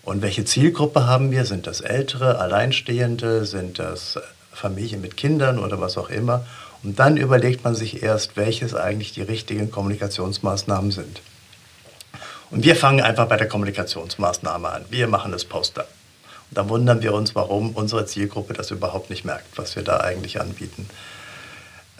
[0.02, 1.44] Und welche Zielgruppe haben wir?
[1.44, 3.44] Sind das Ältere, Alleinstehende?
[3.44, 4.18] Sind das
[4.52, 6.46] Familien mit Kindern oder was auch immer?
[6.82, 11.20] Und dann überlegt man sich erst, welches eigentlich die richtigen Kommunikationsmaßnahmen sind.
[12.50, 14.84] Und wir fangen einfach bei der Kommunikationsmaßnahme an.
[14.88, 15.86] Wir machen das Poster.
[16.50, 20.40] Dann wundern wir uns, warum unsere Zielgruppe das überhaupt nicht merkt, was wir da eigentlich
[20.40, 20.88] anbieten.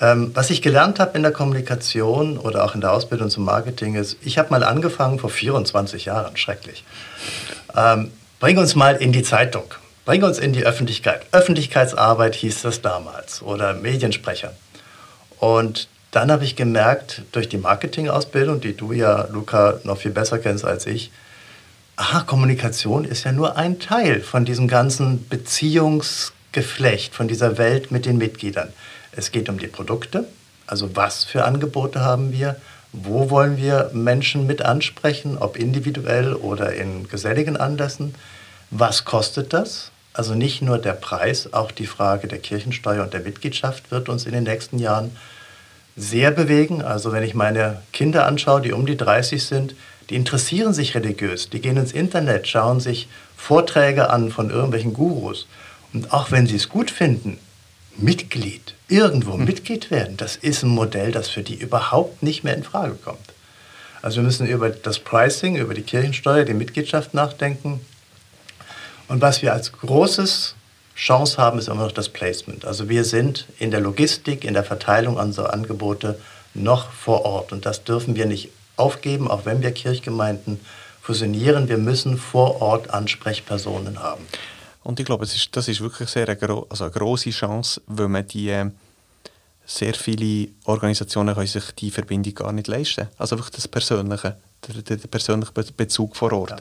[0.00, 3.94] Ähm, was ich gelernt habe in der Kommunikation oder auch in der Ausbildung zum Marketing
[3.94, 6.84] ist, ich habe mal angefangen vor 24 Jahren, schrecklich.
[7.74, 9.64] Ähm, bring uns mal in die Zeitung,
[10.04, 11.22] bring uns in die Öffentlichkeit.
[11.32, 14.52] Öffentlichkeitsarbeit hieß das damals oder Mediensprecher.
[15.38, 20.38] Und dann habe ich gemerkt, durch die Marketingausbildung, die du ja, Luca, noch viel besser
[20.38, 21.10] kennst als ich,
[21.96, 28.04] aha, Kommunikation ist ja nur ein Teil von diesem ganzen Beziehungsgeflecht, von dieser Welt mit
[28.04, 28.68] den Mitgliedern.
[29.12, 30.26] Es geht um die Produkte,
[30.66, 32.56] also was für Angebote haben wir,
[32.92, 38.14] wo wollen wir Menschen mit ansprechen, ob individuell oder in geselligen Anlässen,
[38.70, 39.90] was kostet das?
[40.12, 44.24] Also nicht nur der Preis, auch die Frage der Kirchensteuer und der Mitgliedschaft wird uns
[44.24, 45.16] in den nächsten Jahren
[45.96, 46.82] sehr bewegen.
[46.82, 49.74] Also wenn ich meine Kinder anschaue, die um die 30 sind,
[50.10, 55.46] die interessieren sich religiös, die gehen ins Internet, schauen sich Vorträge an von irgendwelchen Gurus.
[55.92, 57.38] Und auch wenn sie es gut finden,
[57.96, 59.44] Mitglied, irgendwo hm.
[59.44, 63.34] Mitglied werden, das ist ein Modell, das für die überhaupt nicht mehr in Frage kommt.
[64.02, 67.80] Also wir müssen über das Pricing, über die Kirchensteuer, die Mitgliedschaft nachdenken.
[69.08, 70.54] Und was wir als großes
[70.94, 72.64] Chance haben, ist immer noch das Placement.
[72.64, 76.18] Also wir sind in der Logistik, in der Verteilung unserer Angebote
[76.54, 77.52] noch vor Ort.
[77.52, 80.60] Und das dürfen wir nicht aufgeben, auch wenn wir Kirchgemeinden
[81.00, 81.68] fusionieren.
[81.68, 84.24] Wir müssen vor Ort Ansprechpersonen haben.
[84.82, 87.80] Und ich glaube, es ist, das ist wirklich sehr eine, gro also eine grosse Chance,
[87.86, 88.70] weil man die äh,
[89.64, 94.36] sehr viele Organisationen können sich die Verbindung gar nicht leisten Also wirklich das Persönliche,
[94.66, 96.50] der, der, der persönliche Bezug vor Ort.
[96.50, 96.56] Ja.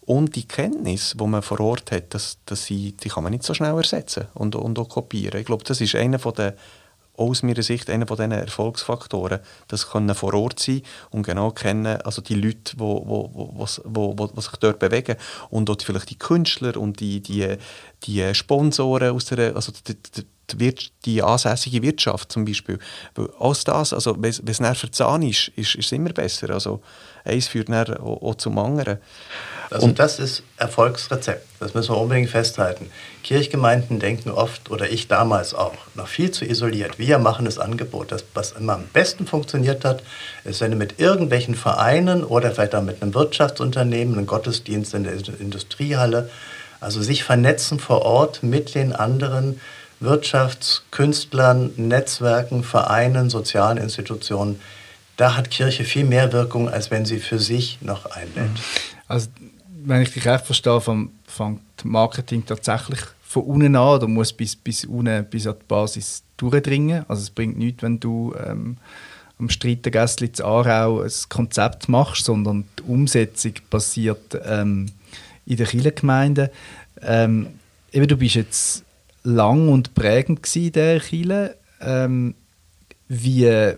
[0.00, 3.44] Und die Kenntnis, die man vor Ort hat, das, das sie, die kann man nicht
[3.44, 5.40] so schnell ersetzen und, und auch kopieren.
[5.40, 6.54] Ich glaube, das ist einer von der
[7.18, 12.22] aus meiner Sicht einer von Erfolgsfaktoren, das können vor Ort sein und genau kennen, also
[12.22, 15.16] die Leute, die wo, wo, wo, wo, wo sich dort bewegen
[15.50, 17.56] und dort vielleicht die Künstler und die, die,
[18.04, 22.78] die Sponsoren aus der, also die, die, die, die ansässige Wirtschaft zum Beispiel.
[23.14, 26.50] Weil alles das, also wenn es näher verzahnt ist, ist, ist es immer besser.
[26.50, 26.80] Also
[27.24, 28.98] eins führt dann auch, auch zum anderen.
[29.70, 31.46] Also und das ist Erfolgsrezept.
[31.60, 32.90] Das müssen wir unbedingt festhalten.
[33.22, 36.98] Kirchgemeinden denken oft, oder ich damals auch, noch viel zu isoliert.
[36.98, 38.12] Wir machen das Angebot.
[38.12, 40.02] Das, was immer am besten funktioniert hat,
[40.44, 45.04] ist, wenn du mit irgendwelchen Vereinen oder vielleicht auch mit einem Wirtschaftsunternehmen, einem Gottesdienst in
[45.04, 46.30] der Industriehalle,
[46.80, 49.60] also sich vernetzen vor Ort mit den anderen
[50.00, 54.60] Wirtschaftskünstlern, Netzwerken, Vereinen, sozialen Institutionen.
[55.16, 58.50] Da hat Kirche viel mehr Wirkung, als wenn sie für sich noch einlädt.
[59.08, 59.28] Also
[59.84, 64.84] wenn ich dich recht verstehe, fängt Marketing tatsächlich von unten an oder muss bis, bis
[64.84, 67.04] unten, bis an die Basis durchdringen.
[67.08, 68.76] Also es bringt nichts, wenn du ähm,
[69.38, 74.86] am Streitengässli zu Aarau ein Konzept machst, sondern die Umsetzung passiert ähm,
[75.46, 76.50] in der Kirchengemeinde.
[77.02, 77.48] Ähm,
[77.92, 78.84] eben, du bist jetzt
[79.22, 81.56] lang und prägend in der Kirche.
[81.80, 82.34] Ähm,
[83.08, 83.74] wie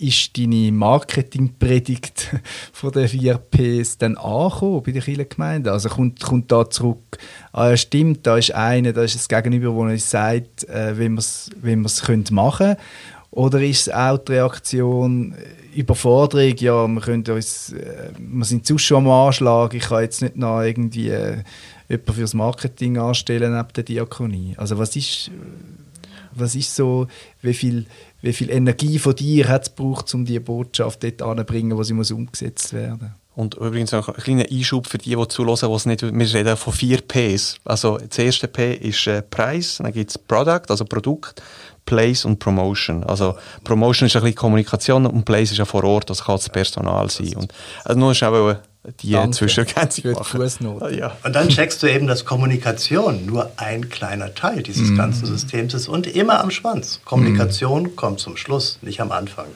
[0.00, 2.30] ist deine Marketingpredigt
[2.72, 5.72] von den vier Ps dann angekommen bei der Kirchengemeinde?
[5.72, 7.18] Also kommt, kommt da zurück,
[7.52, 11.08] ah ja stimmt, da ist einer, da ist das Gegenüber, wo uns sagt, äh, wie
[11.10, 12.76] wir es machen können.
[13.30, 18.76] Oder ist auch die Reaktion, äh, Überforderung, ja, wir, können uns, äh, wir sind zu
[18.78, 21.38] schon am Anschlag, ich kann jetzt nicht noch irgendwie äh,
[21.90, 24.54] jemanden fürs Marketing anstellen neben der Diakonie.
[24.56, 25.30] Also was ist,
[26.32, 27.08] was ist so,
[27.42, 27.86] wie viel
[28.22, 31.94] wie viel Energie von dir hat es gebraucht, um diese Botschaft dort anzubringen, wo sie
[31.94, 36.02] muss umgesetzt werden Und übrigens noch ein kleiner Einschub für die, die zuhören, die nicht,
[36.02, 37.56] wir reden von vier Ps.
[37.64, 41.42] Also das erste P ist äh, Preis, dann gibt es Product, also Produkt,
[41.86, 43.04] Place und Promotion.
[43.04, 46.50] Also Promotion ist ein bisschen Kommunikation und Place ist ja vor Ort, das kann das
[46.50, 47.34] Personal sein.
[47.36, 47.52] Und,
[47.84, 48.56] also nur ist auch
[49.02, 49.36] die Danke.
[49.36, 50.94] Zwischenergänzung machen.
[50.96, 51.16] Ja.
[51.22, 54.96] Und dann checkst du eben, dass Kommunikation nur ein kleiner Teil dieses mhm.
[54.96, 57.00] ganzen Systems ist und immer am Schwanz.
[57.04, 57.96] Kommunikation mhm.
[57.96, 59.46] kommt zum Schluss, nicht am Anfang.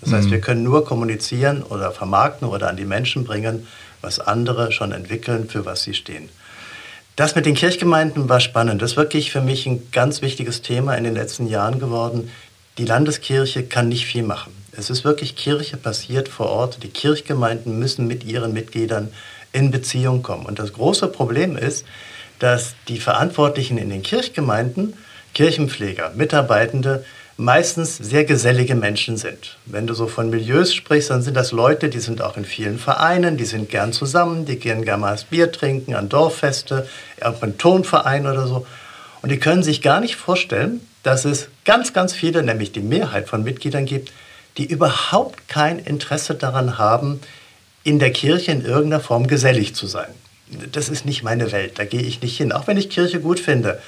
[0.00, 0.30] Das heißt, mhm.
[0.30, 3.66] wir können nur kommunizieren oder vermarkten oder an die Menschen bringen,
[4.02, 6.28] was andere schon entwickeln, für was sie stehen.
[7.16, 8.80] Das mit den Kirchgemeinden war spannend.
[8.80, 12.30] Das ist wirklich für mich ein ganz wichtiges Thema in den letzten Jahren geworden.
[12.78, 14.52] Die Landeskirche kann nicht viel machen.
[14.76, 16.82] Es ist wirklich Kirche passiert vor Ort.
[16.82, 19.12] Die Kirchgemeinden müssen mit ihren Mitgliedern
[19.52, 20.46] in Beziehung kommen.
[20.46, 21.84] Und das große Problem ist,
[22.38, 24.94] dass die Verantwortlichen in den Kirchgemeinden,
[25.34, 27.04] Kirchenpfleger, Mitarbeitende,
[27.36, 29.56] meistens sehr gesellige Menschen sind.
[29.64, 32.78] Wenn du so von Milieus sprichst, dann sind das Leute, die sind auch in vielen
[32.78, 36.86] Vereinen, die sind gern zusammen, die gehen gerne mal Bier trinken an Dorffeste,
[37.42, 38.66] im Tonverein oder so.
[39.22, 43.28] Und die können sich gar nicht vorstellen, dass es ganz, ganz viele, nämlich die Mehrheit
[43.28, 44.12] von Mitgliedern gibt,
[44.56, 47.20] die überhaupt kein Interesse daran haben,
[47.84, 50.08] in der Kirche in irgendeiner Form gesellig zu sein.
[50.72, 53.40] Das ist nicht meine Welt, da gehe ich nicht hin, auch wenn ich Kirche gut
[53.40, 53.80] finde.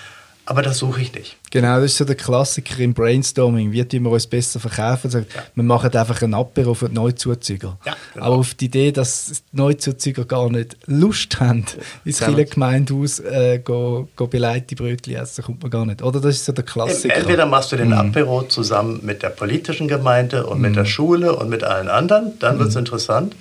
[0.45, 1.37] Aber das suche ich nicht.
[1.53, 3.71] Genau, das ist so der Klassiker im Brainstorming.
[3.71, 5.07] Wie tun wir uns besser verkaufen?
[5.07, 5.25] Also, ja.
[5.55, 7.79] Wir machen einfach einen Apero für die Neuzuzüger.
[7.85, 8.27] Ja, genau.
[8.27, 11.65] Aber auf die Idee, dass die Neuzuzüger gar nicht Lust haben,
[12.05, 12.29] ins ja.
[12.31, 16.03] Gemeindehaus äh, go, go beleite Brötchen essen, kommt man gar nicht.
[16.03, 17.15] Oder das ist so der Klassiker.
[17.15, 17.95] Entweder machst du den mhm.
[17.95, 20.63] Apero zusammen mit der politischen Gemeinde und mhm.
[20.63, 22.61] mit der Schule und mit allen anderen, dann mhm.
[22.61, 23.37] wird es interessant.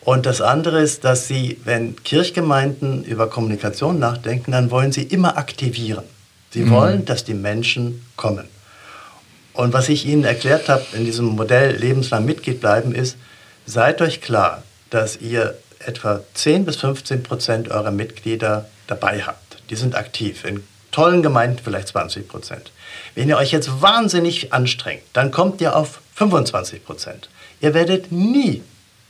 [0.00, 5.38] Und das andere ist, dass sie, wenn Kirchgemeinden über Kommunikation nachdenken, dann wollen sie immer
[5.38, 6.04] aktivieren.
[6.54, 6.70] Sie mhm.
[6.70, 8.46] wollen, dass die Menschen kommen.
[9.54, 13.16] Und was ich Ihnen erklärt habe in diesem Modell lebenslang Mitglied bleiben, ist,
[13.66, 19.56] seid euch klar, dass ihr etwa 10 bis 15 Prozent eurer Mitglieder dabei habt.
[19.68, 20.44] Die sind aktiv.
[20.44, 20.62] In
[20.92, 22.70] tollen Gemeinden vielleicht 20 Prozent.
[23.16, 27.28] Wenn ihr euch jetzt wahnsinnig anstrengt, dann kommt ihr auf 25 Prozent.
[27.60, 28.62] Ihr werdet nie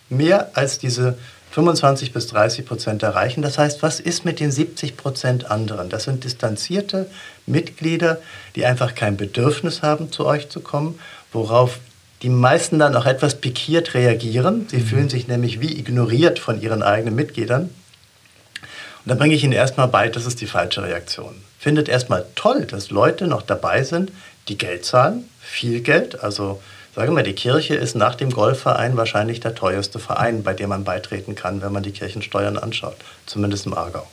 [0.08, 1.18] mehr als diese
[1.54, 3.40] 25 bis 30 Prozent erreichen.
[3.40, 5.88] Das heißt, was ist mit den 70 Prozent anderen?
[5.88, 7.08] Das sind distanzierte
[7.46, 8.18] Mitglieder,
[8.56, 10.98] die einfach kein Bedürfnis haben, zu euch zu kommen,
[11.32, 11.78] worauf
[12.22, 14.66] die meisten dann auch etwas pikiert reagieren.
[14.68, 14.86] Sie mhm.
[14.86, 17.62] fühlen sich nämlich wie ignoriert von ihren eigenen Mitgliedern.
[17.62, 21.36] Und dann bringe ich Ihnen erstmal bei, das ist die falsche Reaktion.
[21.60, 24.10] Findet erstmal toll, dass Leute noch dabei sind,
[24.48, 26.60] die Geld zahlen, viel Geld, also
[26.94, 30.84] Sage mal, die Kirche ist nach dem Golfverein wahrscheinlich der teuerste Verein, bei dem man
[30.84, 34.06] beitreten kann, wenn man die Kirchensteuern anschaut, zumindest im Aargau.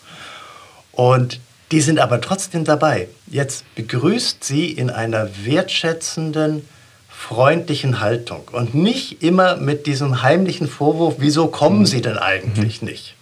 [0.91, 1.39] Und
[1.71, 3.07] die sind aber trotzdem dabei.
[3.27, 6.67] Jetzt begrüßt sie in einer wertschätzenden,
[7.07, 12.87] freundlichen Haltung und nicht immer mit diesem heimlichen Vorwurf, wieso kommen sie denn eigentlich mhm.
[12.87, 13.15] nicht?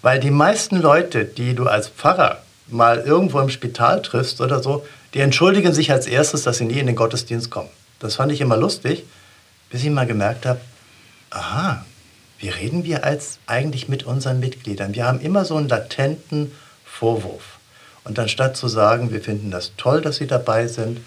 [0.00, 4.86] Weil die meisten Leute, die du als Pfarrer mal irgendwo im Spital triffst oder so,
[5.12, 7.68] die entschuldigen sich als erstes, dass sie nie in den Gottesdienst kommen.
[7.98, 9.04] Das fand ich immer lustig,
[9.70, 10.60] bis ich mal gemerkt habe,
[11.30, 11.84] aha,
[12.38, 14.94] wie reden wir als eigentlich mit unseren Mitgliedern?
[14.94, 16.52] Wir haben immer so einen latenten
[16.84, 17.58] Vorwurf.
[18.04, 21.00] Und anstatt zu sagen, wir finden das toll, dass Sie dabei sind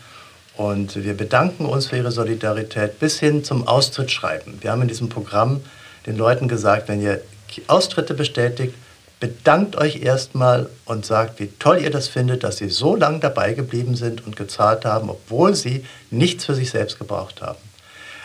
[0.58, 4.58] und wir bedanken uns für Ihre Solidarität, bis hin zum Austritt schreiben.
[4.62, 5.62] Wir haben in diesem Programm
[6.06, 7.22] den Leuten gesagt, wenn ihr
[7.68, 8.76] Austritte bestätigt,
[9.20, 13.54] bedankt euch erstmal und sagt, wie toll ihr das findet, dass sie so lange dabei
[13.54, 17.60] geblieben sind und gezahlt haben, obwohl sie nichts für sich selbst gebraucht haben.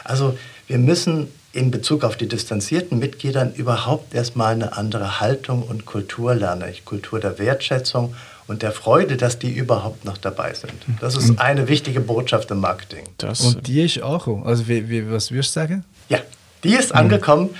[0.04, 5.86] Also wir müssen in Bezug auf die distanzierten Mitglieder überhaupt erstmal eine andere Haltung und
[5.86, 6.72] Kultur lernen.
[6.84, 8.14] Kultur der Wertschätzung
[8.46, 10.72] und der Freude, dass die überhaupt noch dabei sind.
[11.00, 13.04] Das ist eine wichtige Botschaft im Marketing.
[13.18, 15.84] Das und die ist auch, also wie, wie, was würdest du sagen?
[16.08, 16.18] Ja,
[16.62, 17.50] die ist angekommen.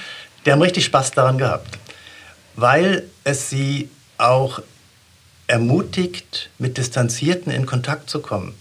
[0.45, 1.79] Die haben richtig Spaß daran gehabt
[2.57, 3.89] weil es sie
[4.19, 4.61] auch
[5.47, 8.55] ermutigt, mit Distanzierten in Kontakt zu kommen.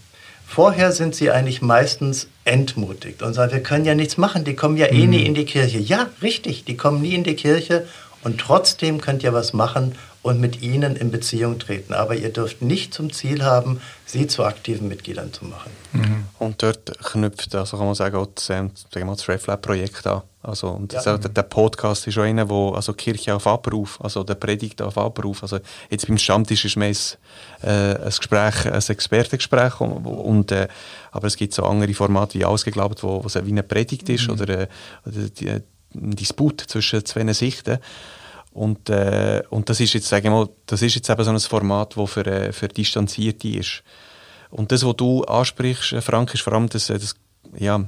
[0.46, 4.76] Vorher sind sie eigentlich meistens entmutigt und sagen, wir können ja nichts machen, die kommen
[4.76, 5.10] ja eh mhm.
[5.10, 5.78] nie in die Kirche.
[5.78, 7.86] Ja, richtig, die kommen nie in die Kirche
[8.22, 11.92] und trotzdem könnt ihr was machen und mit ihnen in Beziehung treten.
[11.92, 15.70] Aber ihr dürft nicht zum Ziel haben, sie zu aktiven Mitgliedern zu machen.
[15.92, 16.26] Mhm.
[16.38, 20.22] Und dort knüpft, also kann man sagen, auch das, ähm, das RefLab-Projekt an.
[20.44, 21.00] Also, und ja.
[21.00, 24.98] auch, der Podcast ist auch einer, wo also Kirche auf Abruf, also der Predigt auf
[24.98, 25.42] Abruf.
[25.42, 25.58] Also
[25.90, 30.68] jetzt beim Stammtisch ist mehr ein, äh, ein Gespräch, ein Expertengespräch, und, und äh,
[31.12, 34.28] aber es gibt so andere Formate wie ausgeglaubt, wo, wo es wie eine Predigt ist
[34.28, 34.34] mhm.
[34.34, 34.68] oder, äh,
[35.06, 35.62] oder die, ein
[36.16, 37.78] Disput zwischen zwei Sichten.
[38.52, 41.40] Und, äh, und das ist jetzt, sagen wir mal, das ist jetzt eben so ein
[41.40, 43.82] Format, das für, äh, für Distanzierte ist.
[44.50, 47.16] Und das, was du ansprichst, Frank, ist vor allem das, äh, das
[47.56, 47.84] ja,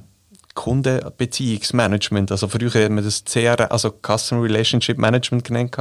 [0.56, 2.32] Kundenbeziehungsmanagement.
[2.32, 5.76] Also früher hat man das CR, also Customer Relationship Management genannt,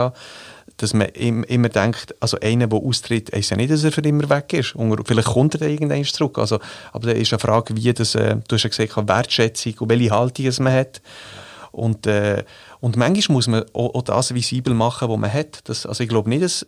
[0.77, 4.29] dass man immer denkt, also einer, der austritt, heisst ja nicht, dass er für immer
[4.29, 4.75] weg ist.
[4.75, 6.37] Und vielleicht kommt er irgendwann zurück.
[6.37, 6.59] Also,
[6.91, 10.11] aber da ist eine Frage, wie das, äh, du hast ja gesagt, Wertschätzung und welche
[10.11, 11.01] Haltung man hat.
[11.71, 12.43] Und, äh,
[12.81, 15.67] und manchmal muss man auch, auch, das visibel machen, was man hat.
[15.69, 16.67] Das, also ich glaube nicht, dass,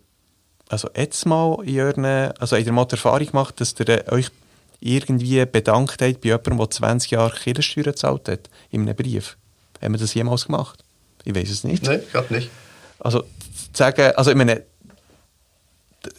[0.69, 4.29] also jetzt mal in euren, also in der Erfahrung gemacht, dass ihr äh, euch
[4.79, 9.37] irgendwie bedankt habt bei jemandem, der 20 Jahre Kirchensteuer gezahlt hat, in einem Brief.
[9.81, 10.83] Haben wir das jemals gemacht?
[11.23, 11.83] Ich weiß es nicht.
[11.83, 12.49] Nein, ich glaube nicht.
[12.99, 13.23] Also,
[13.73, 14.63] sagen, also ich meine,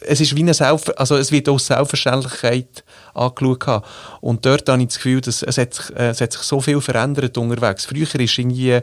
[0.01, 3.83] es ist wie eine Selbst also es wird aus Selbstverständlichkeit angeschaut
[4.21, 6.81] Und dort habe ich das Gefühl, dass es, hat, äh, es hat sich so viel
[6.81, 7.85] verändert unterwegs.
[7.85, 8.79] Früher ist irgendwie,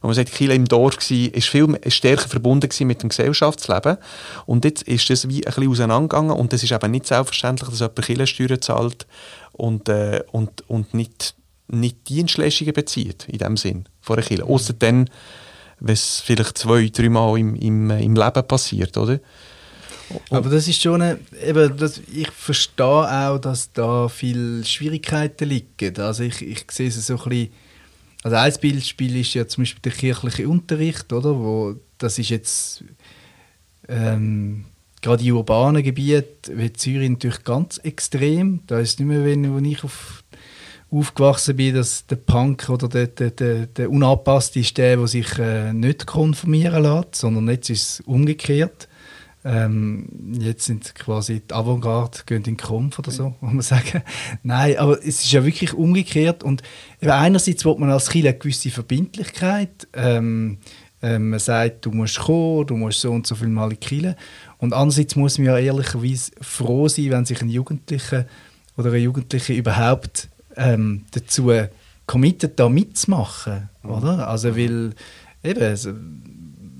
[0.00, 3.96] wenn man sagt, Kiel im Dorf war, ist viel stärker verbunden mit dem Gesellschaftsleben.
[4.46, 7.80] Und jetzt ist das wie ein bisschen auseinandergegangen und es ist eben nicht selbstverständlich, dass
[7.80, 9.06] jemand Kirchensteuern zahlt
[9.52, 11.34] und, äh, und, und nicht,
[11.68, 14.44] nicht Dienstleistungen bezieht, in dem Sinn, von einer Kirche.
[14.44, 15.10] Außer dann,
[15.80, 19.18] wenn es vielleicht zwei, dreimal im, im, im Leben passiert, oder?
[20.30, 26.00] Aber das ist schon eine, eben, das, ich verstehe auch, dass da viele Schwierigkeiten liegen.
[26.00, 27.52] Also ich, ich sehe es so ein bisschen,
[28.22, 31.38] also ein Beispiel ist ja zum Beispiel der kirchliche Unterricht, oder?
[31.38, 32.84] Wo, das ist jetzt
[33.88, 34.64] ähm,
[35.00, 38.60] gerade in urbanen Gebieten wie Zürich natürlich ganz extrem.
[38.66, 40.24] Da ist nicht mehr, wenn, wenn ich auf
[40.90, 45.38] aufgewachsen bin, dass der Punk oder der, der, der, der Unangepasste ist der, der sich
[45.38, 48.88] äh, nicht konformieren lässt, sondern jetzt ist es umgekehrt.
[49.44, 50.08] Ähm,
[50.40, 54.02] jetzt sind quasi die Avantgarde gehen in den Kampf oder so, muss man sagen.
[54.42, 56.62] Nein, aber es ist ja wirklich umgekehrt und
[57.00, 59.86] einerseits will man als Kind eine gewisse Verbindlichkeit.
[59.94, 60.58] Ähm,
[61.00, 64.14] ähm, man sagt, du musst kommen, du musst so und so viel Mal in die
[64.58, 68.26] Und andererseits muss man ja ehrlicherweise froh sein, wenn sich ein Jugendlicher
[68.76, 71.52] oder eine Jugendliche überhaupt ähm, dazu
[72.06, 73.68] committed, da mitzumachen.
[73.82, 73.90] Mhm.
[73.90, 74.28] Oder?
[74.28, 74.94] Also, weil
[75.44, 75.92] eben, also,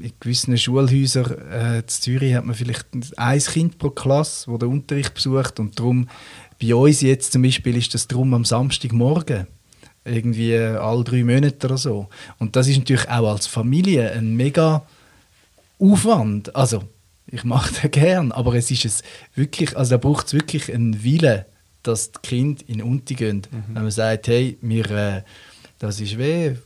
[0.00, 4.68] in gewissen Schulhäusern äh, in Zürich hat man vielleicht ein Kind pro Klasse, das den
[4.68, 6.08] Unterricht besucht und darum,
[6.60, 9.46] bei uns jetzt zum Beispiel ist das drum am Samstagmorgen
[10.04, 12.08] irgendwie alle drei Monate oder so.
[12.38, 14.86] Und das ist natürlich auch als Familie ein mega
[15.78, 16.54] Aufwand.
[16.56, 16.84] Also,
[17.26, 19.02] ich mache das gern, aber es ist es
[19.34, 21.44] wirklich, also da braucht es wirklich einen Willen,
[21.82, 23.42] dass die Kinder in Unti gehen.
[23.50, 23.74] Mhm.
[23.74, 25.22] Wenn man sagt, hey, wir, äh,
[25.78, 26.56] das ist weh,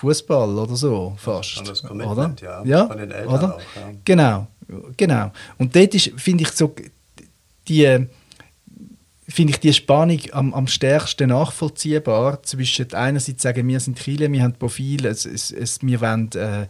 [0.00, 1.58] Fußball oder so, fast.
[1.58, 2.64] Und das Commitment, oder?
[2.64, 3.54] ja, ja, von den Eltern oder?
[3.54, 3.60] auch.
[3.60, 3.92] Ja.
[4.04, 4.46] Genau,
[4.96, 5.32] genau.
[5.58, 6.74] Und dort ist, finde ich, so
[7.66, 8.06] die
[9.28, 14.42] finde ich die Spannung am, am stärksten nachvollziehbar zwischen einerseits sagen, wir sind viele, wir
[14.42, 16.62] haben Profil, es, es, es, wir wollen äh,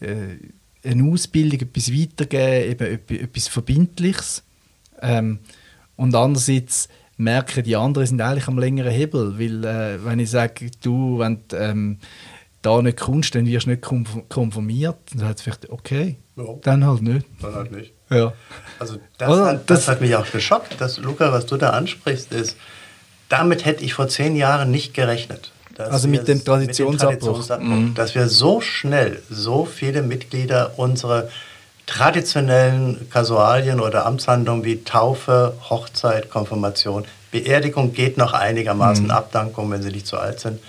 [0.00, 0.38] äh,
[0.84, 4.44] eine Ausbildung, etwas weitergeben, eben etwas Verbindliches.
[5.02, 5.40] Ähm,
[5.96, 10.70] und andererseits merken die anderen sind eigentlich am längeren Hebel, weil äh, wenn ich sage,
[10.82, 11.98] du, wenn ähm,
[12.66, 13.82] da nicht kommst, dann wirst du nicht
[14.28, 16.44] konformiert, dann hat es vielleicht, okay, ja.
[16.62, 17.26] dann halt nicht.
[17.40, 17.92] Dann halt nicht.
[18.10, 18.32] Ja.
[18.78, 21.70] Also das, Oder, hat, das, das, hat mich auch geschockt, dass, Luca, was du da
[21.70, 22.56] ansprichst, ist,
[23.28, 25.52] damit hätte ich vor zehn Jahren nicht gerechnet.
[25.78, 26.92] Also mit dem Traditionsabbruch.
[26.92, 27.94] Mit dem Traditionsabbruch mhm.
[27.94, 31.28] Dass wir so schnell so viele Mitglieder unsere
[31.86, 39.10] traditionellen Kasualien oder Amtshandlungen wie Taufe, Hochzeit, Konfirmation, Beerdigung geht noch einigermaßen, mhm.
[39.10, 40.60] Abdankung, wenn sie nicht zu alt sind.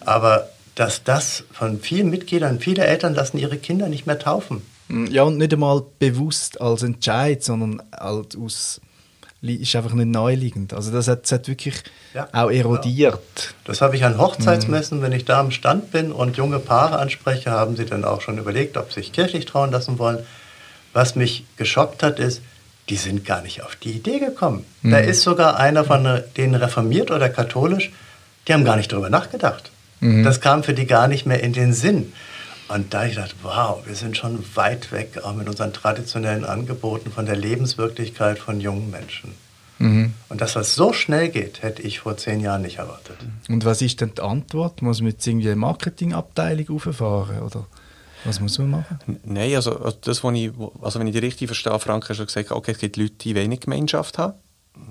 [0.00, 4.62] Aber dass das von vielen Mitgliedern, viele Eltern lassen ihre Kinder nicht mehr taufen.
[4.88, 5.06] Mhm.
[5.06, 8.80] Ja, und nicht einmal bewusst als Entscheid, sondern halt aus
[9.44, 10.72] ist einfach nicht naheliegend.
[10.72, 11.82] Also das hat, das hat wirklich
[12.14, 13.18] ja, auch erodiert.
[13.34, 13.48] Genau.
[13.64, 15.02] Das habe ich an Hochzeitsmessen, mhm.
[15.02, 18.38] wenn ich da am Stand bin und junge Paare anspreche, haben sie dann auch schon
[18.38, 20.20] überlegt, ob sie sich kirchlich trauen lassen wollen.
[20.92, 22.40] Was mich geschockt hat, ist,
[22.88, 24.64] die sind gar nicht auf die Idee gekommen.
[24.82, 24.90] Mhm.
[24.92, 27.90] Da ist sogar einer von denen reformiert oder katholisch,
[28.46, 29.72] die haben gar nicht darüber nachgedacht.
[30.02, 30.24] Mhm.
[30.24, 32.12] Das kam für die gar nicht mehr in den Sinn.
[32.68, 37.10] Und da ich dachte, wow, wir sind schon weit weg, auch mit unseren traditionellen Angeboten
[37.10, 39.34] von der Lebenswirklichkeit von jungen Menschen.
[39.78, 40.14] Mhm.
[40.28, 43.16] Und dass das so schnell geht, hätte ich vor zehn Jahren nicht erwartet.
[43.48, 44.82] Und was ist denn die Antwort?
[44.82, 47.42] Muss man jetzt irgendwie eine Marketingabteilung auffahren?
[47.42, 47.66] Oder?
[48.24, 48.98] Was muss man machen?
[49.24, 52.26] Nein, also, also, das, was ich, also wenn ich die richtig verstehe, Frank hat schon
[52.26, 54.34] gesagt, okay, es gibt Leute, die wenig Gemeinschaft haben.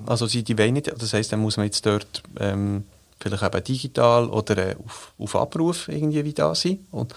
[0.06, 2.84] Also sie die wenig, das heisst, dann muss man jetzt dort ähm,
[3.22, 6.86] vielleicht eben digital oder äh, auf, auf Abruf irgendwie wie da sein.
[6.92, 7.14] Und,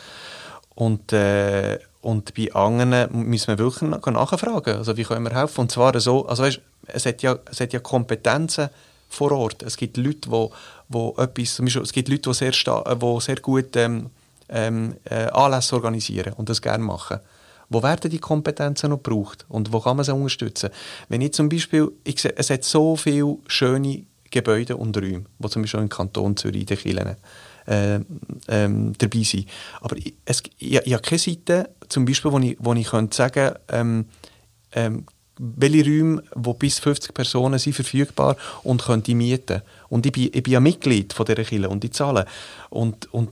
[0.74, 5.62] und, äh, und bei anderen müssen wir wirklich nachfragen, also wie können wir helfen.
[5.62, 8.68] Und zwar so, also weißt, es, hat ja, es hat ja Kompetenzen
[9.08, 9.62] vor Ort.
[9.62, 10.52] Es gibt Leute, wo,
[10.88, 14.10] wo etwas, zum Beispiel, es gibt Leute, die sehr, die sehr gut ähm,
[14.48, 17.20] ähm, äh, Anlässe organisieren und das gerne machen.
[17.70, 20.70] Wo werden die Kompetenzen noch gebraucht und wo kann man sie unterstützen?
[21.08, 24.04] Wenn ich zum Beispiel, ich sehe, es hat so viele schöne
[24.35, 27.16] Gebäude und Räume, die zum Beispiel im Kanton Zürich in den Kirchen
[27.66, 28.00] äh,
[28.48, 29.48] ähm, dabei sind.
[29.80, 33.16] Aber ich, es, ich, ich habe keine Seite, zum Beispiel, wo ich, wo ich könnte
[33.16, 34.06] sagen ähm,
[34.72, 35.06] ähm,
[35.38, 39.62] welche Räume, wo bis 50 Personen sind verfügbar und können die mieten.
[39.88, 42.24] Und ich bin, ich bin ja Mitglied von dieser Kirche und die zahlen.
[42.70, 43.30] Und, und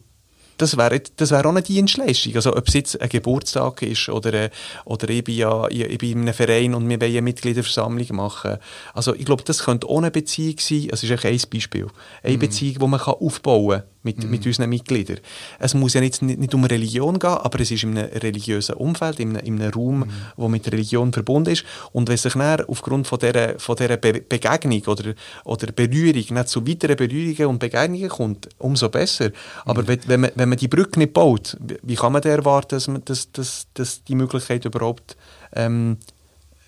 [0.63, 2.37] das wäre das wär auch eine Dienstleistung.
[2.37, 4.51] Also ob es jetzt ein Geburtstag ist oder,
[4.85, 8.59] oder ich, bin ja, ich, bin in einem Verein und wir wollen eine Mitgliederversammlung machen.
[8.95, 10.89] Also ich glaube, das könnte ohne Beziehung sein.
[10.89, 11.89] Das ist ein Beispiel.
[12.23, 12.39] Eine mhm.
[12.39, 14.31] Beziehung, die man kann aufbauen kann mit, mhm.
[14.31, 15.19] mit unseren Mitgliedern.
[15.59, 18.75] Es muss ja nicht, nicht, nicht um Religion gehen, aber es ist in einem religiösen
[18.75, 20.11] Umfeld, in einem, in einem Raum, mhm.
[20.37, 21.65] wo mit Religion verbunden ist.
[21.93, 26.49] Und wenn sich dann aufgrund von dieser, von dieser Be Begegnung oder, oder Berührung nicht
[26.49, 29.31] zu weiteren Berührungen und Begegnungen kommt, umso besser.
[29.65, 29.89] Aber mhm.
[29.89, 32.89] wenn, wenn, man, wenn man die Brücke nicht baut, wie kann man da erwarten, dass,
[32.89, 35.17] man, dass, dass, dass die Möglichkeit überhaupt
[35.55, 35.99] ähm,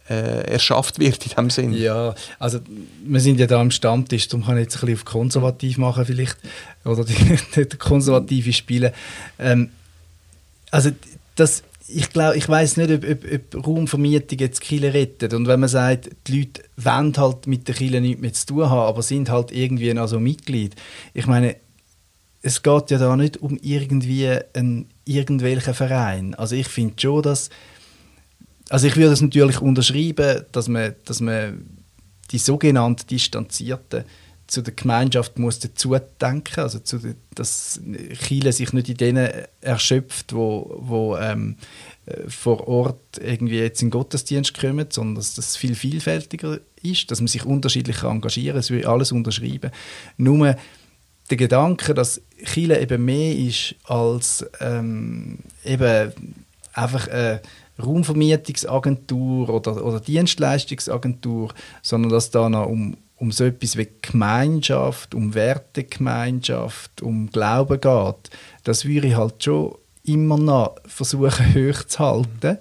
[0.08, 1.72] äh, erschafft wird in dem Sinn.
[1.72, 2.60] Ja, also
[3.04, 6.04] wir sind ja da am Stammtisch, darum kann ich jetzt ein bisschen auf konservativ machen
[6.04, 6.36] vielleicht,
[6.84, 7.14] oder die,
[7.56, 8.92] die konservative spielen.
[9.38, 9.70] Ähm,
[10.70, 10.90] also
[11.36, 15.34] das, ich glaube, ich weiß nicht, ob, ob, ob Raumvermietung jetzt Kille rettet.
[15.34, 18.70] Und wenn man sagt, die Leute wollen halt mit der Kille nichts mehr zu tun
[18.70, 20.74] haben, aber sind halt irgendwie noch so Mitglied.
[21.12, 21.56] Ich meine,
[22.42, 26.34] es geht ja da nicht um irgendwie einen irgendwelchen Verein.
[26.34, 27.48] Also ich finde schon, dass
[28.68, 31.66] also ich würde es natürlich unterschreiben, dass man, dass man
[32.30, 34.04] die sogenannte Distanzierten
[34.46, 37.80] zu der Gemeinschaft muss dazu also zu dass
[38.26, 41.56] Chile sich nicht in denen erschöpft, wo, wo ähm,
[42.06, 47.20] äh, vor Ort irgendwie jetzt in Gottesdienst kommen, sondern dass das viel vielfältiger ist, dass
[47.20, 49.70] man sich unterschiedlich engagieren kann, das würde alles unterschreiben.
[50.18, 50.56] Nur
[51.30, 56.12] der Gedanke, dass Chile eben mehr ist als ähm, eben
[56.74, 57.40] einfach eine
[57.82, 61.52] Raumvermietungsagentur oder, oder Dienstleistungsagentur,
[61.82, 68.30] sondern dass da noch um, um so etwas wie Gemeinschaft, um Wertegemeinschaft, um Glauben geht,
[68.64, 72.58] das würde ich halt schon immer noch versuchen hochzuhalten.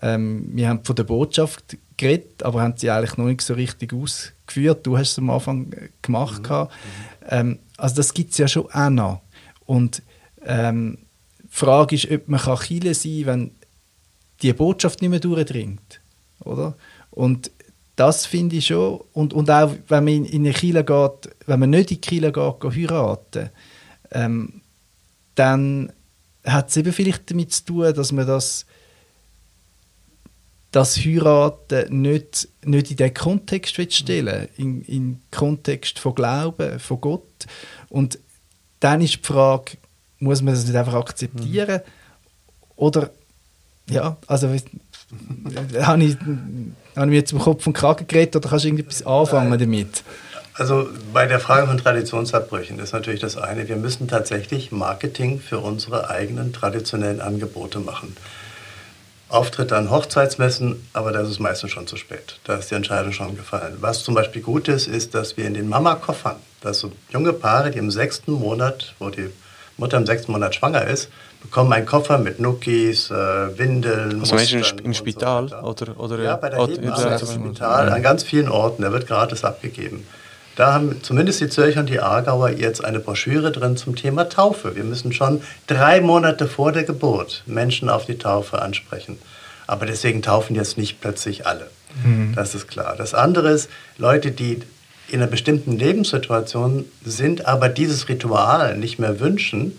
[0.00, 3.92] Ähm, wir haben von der Botschaft geredet, aber haben sie eigentlich noch nicht so richtig
[3.92, 4.86] ausgeführt.
[4.86, 6.42] Du hast es am Anfang gemacht.
[6.48, 6.68] Mhm.
[7.28, 9.20] Ähm, also das gibt es ja schon auch noch.
[9.64, 10.02] Und
[10.44, 10.98] ähm,
[11.54, 13.50] Frage ist, ob man Chile sein kann, wenn
[14.40, 16.00] die Botschaft nicht mehr durchdringt.
[16.40, 16.74] Oder?
[17.10, 17.50] Und
[17.94, 19.02] das finde ich schon.
[19.12, 22.32] Und, und auch, wenn man in, in Kirche geht, wenn man nicht in die Kirche
[22.32, 23.50] geht, geht heiraten,
[24.12, 24.62] ähm,
[25.34, 25.92] dann
[26.44, 28.64] hat es eben vielleicht damit zu tun, dass man das,
[30.70, 37.00] das Heiraten nicht, nicht in den Kontext stellen in, in den Kontext von Glauben, von
[37.00, 37.46] Gott.
[37.90, 38.18] Und
[38.80, 39.76] dann ist die Frage,
[40.22, 41.80] muss man das nicht einfach akzeptieren?
[42.76, 43.10] Oder
[43.90, 44.64] ja, also habe ich,
[45.84, 46.16] hab ich
[46.96, 50.04] mir jetzt im Kopf und Kragen geredet oder kannst du irgendetwas anfangen damit?
[50.54, 55.58] Also bei der Frage von Traditionsabbrüchen ist natürlich das eine, wir müssen tatsächlich Marketing für
[55.58, 58.16] unsere eigenen traditionellen Angebote machen.
[59.28, 62.38] Auftritte an Hochzeitsmessen, aber das ist meistens schon zu spät.
[62.44, 63.78] Da ist die Entscheidung schon gefallen.
[63.80, 67.70] Was zum Beispiel gut ist, ist, dass wir in den Mama-Koffern, dass so junge Paare,
[67.70, 69.30] die im sechsten Monat, wo die
[69.76, 71.08] Mutter im sechsten Monat schwanger ist,
[71.42, 73.14] bekommen einen Koffer mit Nuckis, äh,
[73.58, 74.20] Windeln.
[74.20, 75.48] Also Mustern im, im Spital?
[75.48, 78.82] So oder, oder, ja, bei der Hebamme im Spital, an ganz vielen Orten.
[78.82, 80.06] Der wird gratis abgegeben.
[80.56, 84.76] Da haben zumindest die Zürcher und die Aargauer jetzt eine Broschüre drin zum Thema Taufe.
[84.76, 89.18] Wir müssen schon drei Monate vor der Geburt Menschen auf die Taufe ansprechen.
[89.66, 91.70] Aber deswegen taufen jetzt nicht plötzlich alle.
[92.04, 92.34] Mhm.
[92.34, 92.96] Das ist klar.
[92.96, 94.60] Das andere ist, Leute, die
[95.08, 99.78] in einer bestimmten Lebenssituation sind, aber dieses Ritual nicht mehr wünschen,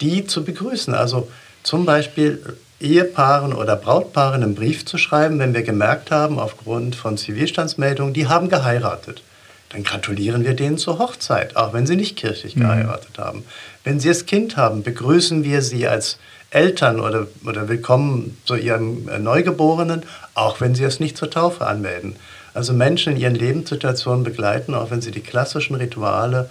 [0.00, 0.94] die zu begrüßen.
[0.94, 1.28] Also
[1.62, 7.18] zum Beispiel Ehepaaren oder Brautpaaren einen Brief zu schreiben, wenn wir gemerkt haben, aufgrund von
[7.18, 9.22] Zivilstandsmeldungen, die haben geheiratet.
[9.70, 12.62] Dann gratulieren wir denen zur Hochzeit, auch wenn sie nicht kirchlich mhm.
[12.62, 13.44] geheiratet haben.
[13.84, 16.18] Wenn sie das Kind haben, begrüßen wir sie als
[16.50, 20.02] Eltern oder, oder willkommen zu ihrem Neugeborenen,
[20.34, 22.16] auch wenn sie es nicht zur Taufe anmelden.
[22.54, 26.48] Also Menschen in ihren Lebenssituationen begleiten, auch wenn sie die klassischen Rituale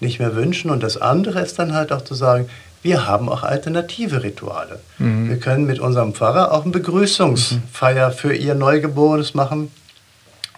[0.00, 0.70] nicht mehr wünschen.
[0.70, 2.48] Und das andere ist dann halt auch zu sagen,
[2.82, 4.80] wir haben auch alternative Rituale.
[4.98, 5.28] Mhm.
[5.28, 9.70] Wir können mit unserem Pfarrer auch eine Begrüßungsfeier für ihr Neugeborenes machen,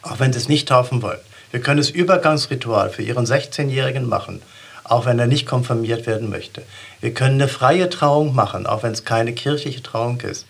[0.02, 1.18] auch wenn sie es nicht taufen wollen.
[1.50, 4.42] Wir können das Übergangsritual für ihren 16-Jährigen machen,
[4.84, 6.62] auch wenn er nicht konfirmiert werden möchte.
[7.00, 10.46] Wir können eine freie Trauung machen, auch wenn es keine kirchliche Trauung ist.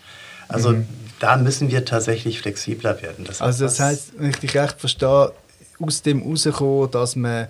[0.47, 0.87] Also mhm.
[1.21, 3.25] Da müssen wir tatsächlich flexibler werden.
[3.25, 5.31] Das also das heißt, wenn ich dich recht verstehe,
[5.79, 7.47] aus dem herauskommen, dass man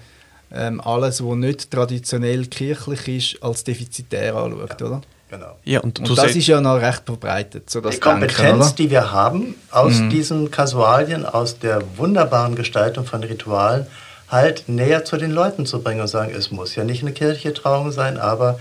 [0.54, 4.88] ähm, alles, was nicht traditionell kirchlich ist, als defizitär anschaut, ja.
[4.88, 5.02] oder?
[5.30, 5.58] Genau.
[5.64, 7.70] Ja, und, und das ist ja noch recht verbreitet.
[7.70, 10.10] So die Kompetenz, Denken, die wir haben aus mhm.
[10.10, 13.88] diesen Kasualien, aus der wunderbaren Gestaltung von Ritualen,
[14.28, 17.54] halt näher zu den Leuten zu bringen und sagen, es muss ja nicht eine kirchliche
[17.54, 18.60] Trauung sein, aber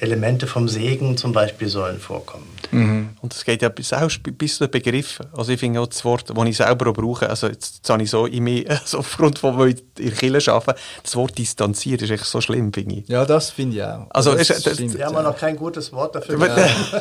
[0.00, 2.46] Elemente vom Segen zum Beispiel sollen vorkommen.
[2.70, 3.10] Mhm.
[3.20, 5.26] Und es geht ja bis, auch bis zu den Begriffen.
[5.36, 8.02] Also ich finde auch das Wort, das ich selber auch brauche, also jetzt, jetzt habe
[8.02, 11.36] ich so in mir, also aufgrund von, wo ich in der Kirche arbeite, das Wort
[11.38, 13.08] distanziert ist echt so schlimm, finde ich.
[13.08, 14.06] Ja, das finde ich auch.
[14.10, 16.38] Also das ist, das, wir haben auch noch kein gutes Wort dafür.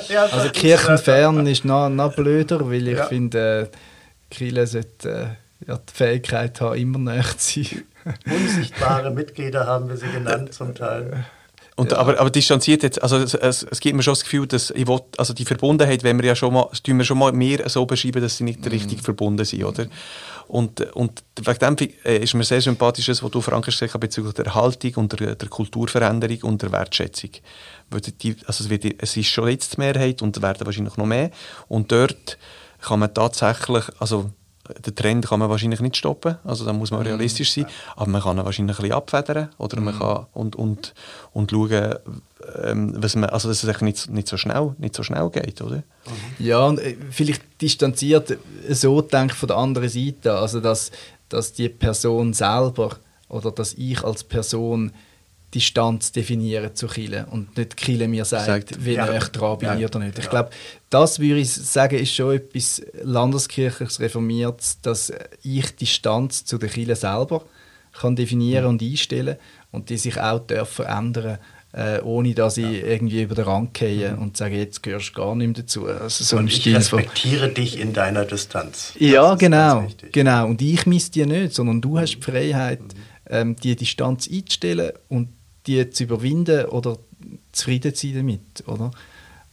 [0.10, 0.26] Ja.
[0.32, 3.06] also kirchenfern ist noch, noch blöder, weil ich ja.
[3.06, 3.78] finde, äh,
[4.30, 7.84] Kirche sollte äh, ja, die Fähigkeit haben, immer näher zu sein.
[8.26, 11.26] Unsichtbare Mitglieder haben wir sie genannt zum Teil.
[11.78, 11.98] Und, ja.
[11.98, 14.88] aber, aber distanziert jetzt, also es, es, es, gibt mir schon das Gefühl, dass ich
[14.88, 17.86] will, also die Verbundenheit, wenn wir ja schon mal, tun wir schon mal mehr so
[17.86, 18.72] beschreiben, dass sie nicht mhm.
[18.72, 19.88] richtig verbunden sind, oder?
[20.48, 24.36] Und, und wegen dem äh, ist mir sehr sympathisch, was du, Frank, gesagt hast, bezüglich
[24.36, 27.32] der Haltung und der, der Kulturveränderung und der Wertschätzung.
[28.22, 31.32] Die, also es, wird, es ist schon jetzt die Mehrheit und werden wahrscheinlich noch mehr.
[31.68, 32.38] Und dort
[32.80, 34.32] kann man tatsächlich, also
[34.86, 37.08] den Trend kann man wahrscheinlich nicht stoppen, also da muss man mhm.
[37.08, 40.00] realistisch sein, aber man kann ihn wahrscheinlich ein bisschen abfedern oder man mhm.
[40.00, 40.94] kann und, und,
[41.34, 41.96] und schauen,
[42.64, 45.84] ähm, was man, also dass es nicht, nicht, so schnell, nicht so schnell geht, oder?
[46.40, 48.38] Ja, und äh, vielleicht distanziert
[48.70, 50.92] so denkt von der anderen Seite, also dass,
[51.30, 52.98] dass die Person selber
[53.30, 54.92] oder dass ich als Person
[55.56, 59.18] Distanz definieren zu Kille und nicht Kille mir sagt, sagt wenn ja.
[59.18, 59.88] ich dran bin ja.
[59.88, 60.20] oder nicht.
[60.20, 60.50] Ich glaube,
[60.90, 66.96] das würde ich sagen, ist schon etwas landeskirchliches Reformiertes, dass ich Distanz zu der Kille
[66.96, 67.46] selber
[67.94, 68.70] kann definieren mhm.
[68.72, 69.38] und einstellen
[69.72, 71.40] und die sich auch verändern
[71.76, 72.88] äh, ohne dass ich ja.
[72.88, 74.22] irgendwie über den Rand gehe mhm.
[74.22, 75.88] und sage, jetzt gehörst du gar nicht mehr dazu.
[75.88, 78.94] Also so und ich respektiere dich in deiner Distanz.
[78.98, 80.48] Ja, genau, genau.
[80.48, 82.88] Und ich misst dir nicht, sondern du hast die Freiheit, mhm.
[83.30, 85.30] ähm, die Distanz einzustellen und
[85.68, 86.98] die zu überwinden oder
[87.52, 88.92] zufrieden zu sein damit, oder?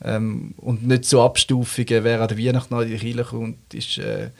[0.05, 3.99] Ähm, und nicht so Abstufungen, wer an der Weihnachten in die Kirche kommt, ist...
[3.99, 4.31] Äh,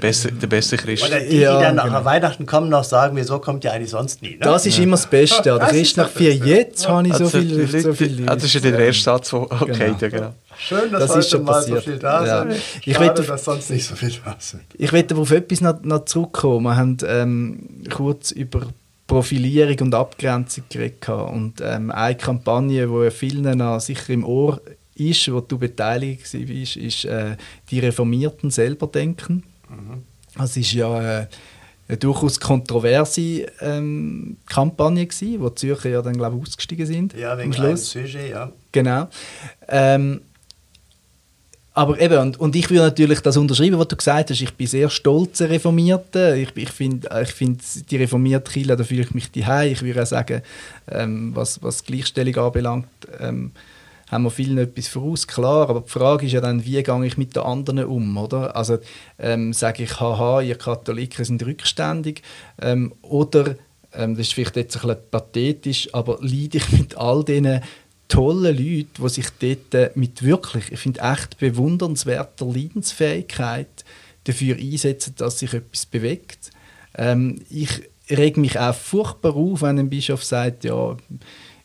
[0.00, 1.04] Beste, der beste Christ.
[1.06, 2.04] Oder die, ja, die dann nach genau.
[2.04, 4.30] Weihnachten kommen, noch sagen, wieso kommt ja eigentlich sonst nie.
[4.30, 4.38] Ne?
[4.40, 4.84] Das ist ja.
[4.84, 5.42] immer das Beste.
[5.42, 6.90] Der Christ nach vier, jetzt ja.
[6.90, 9.42] habe ich so also, viel, Leute, so viel Das ist ja der erste Satz, wo,
[9.42, 10.16] okay, genau.
[10.16, 10.34] genau.
[10.58, 11.84] Schön, dass das heute ist schon mal passiert.
[11.84, 12.42] so viel da ja.
[12.42, 12.62] sind.
[12.84, 14.62] Ich Schade, dass sonst nicht so viel da sind.
[14.76, 16.64] Ich möchte auf etwas noch, noch zurückkommen.
[16.64, 18.62] Wir haben ähm, kurz über
[19.08, 21.08] Profilierung und Abgrenzung geredet.
[21.08, 24.60] Und ähm, eine Kampagne, die vielen noch sicher im Ohr
[24.94, 27.36] ist, wo du beteiligt warst, ist äh,
[27.70, 29.42] die Reformierten selber denken.
[29.68, 30.04] Mhm.
[30.36, 31.26] Das ist ja äh,
[31.88, 37.14] eine durchaus kontroverse ähm, Kampagne gewesen, wo die Zürcher ja dann glaube ich ausgestiegen sind.
[37.14, 38.52] Ja, wegen einem Sujet, ja.
[38.72, 39.08] Genau.
[39.68, 40.20] Ähm,
[41.78, 44.40] aber eben, und, und ich würde natürlich das unterschreiben, was du gesagt hast.
[44.40, 46.34] Ich bin sehr stolzer Reformierter.
[46.34, 49.70] Ich, ich finde ich find die reformierte Kirche, da fühle ich mich daheim.
[49.70, 50.42] Ich würde auch sagen,
[50.90, 52.88] ähm, was, was Gleichstellung anbelangt,
[53.20, 53.52] ähm,
[54.10, 55.70] haben wir vielen etwas voraus, klar.
[55.70, 58.56] Aber die Frage ist ja dann, wie gehe ich mit den anderen um, oder?
[58.56, 58.78] Also
[59.20, 62.22] ähm, sage ich, haha, ihr Katholiken sind rückständig.
[62.60, 63.54] Ähm, oder,
[63.94, 67.60] ähm, das ist vielleicht jetzt ein bisschen pathetisch, aber leide ich mit all diesen
[68.08, 73.84] tolle Leute, die sich dort äh, mit wirklich, ich finde, echt bewundernswerter Leidensfähigkeit
[74.24, 76.50] dafür einsetzen, dass sich etwas bewegt.
[76.96, 80.96] Ähm, ich reg mich auch furchtbar auf, wenn ein Bischof sagt, ja,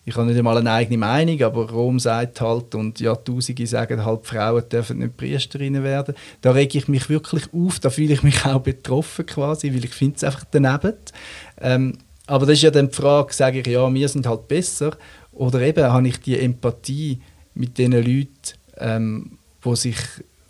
[0.05, 4.25] ich habe nicht einmal eine eigene Meinung, aber Rom sagt halt und Jahrtausende sagen halt,
[4.25, 6.13] Frauen dürfen nicht Priesterinnen werden.
[6.41, 9.93] Da rege ich mich wirklich auf, da fühle ich mich auch betroffen quasi, weil ich
[9.93, 10.95] finde es einfach daneben.
[11.61, 14.97] Ähm, aber das ist ja dann die Frage, sage ich, ja, wir sind halt besser
[15.33, 17.21] oder eben habe ich die Empathie
[17.55, 18.29] mit den Leuten,
[18.77, 19.97] ähm, wo sich,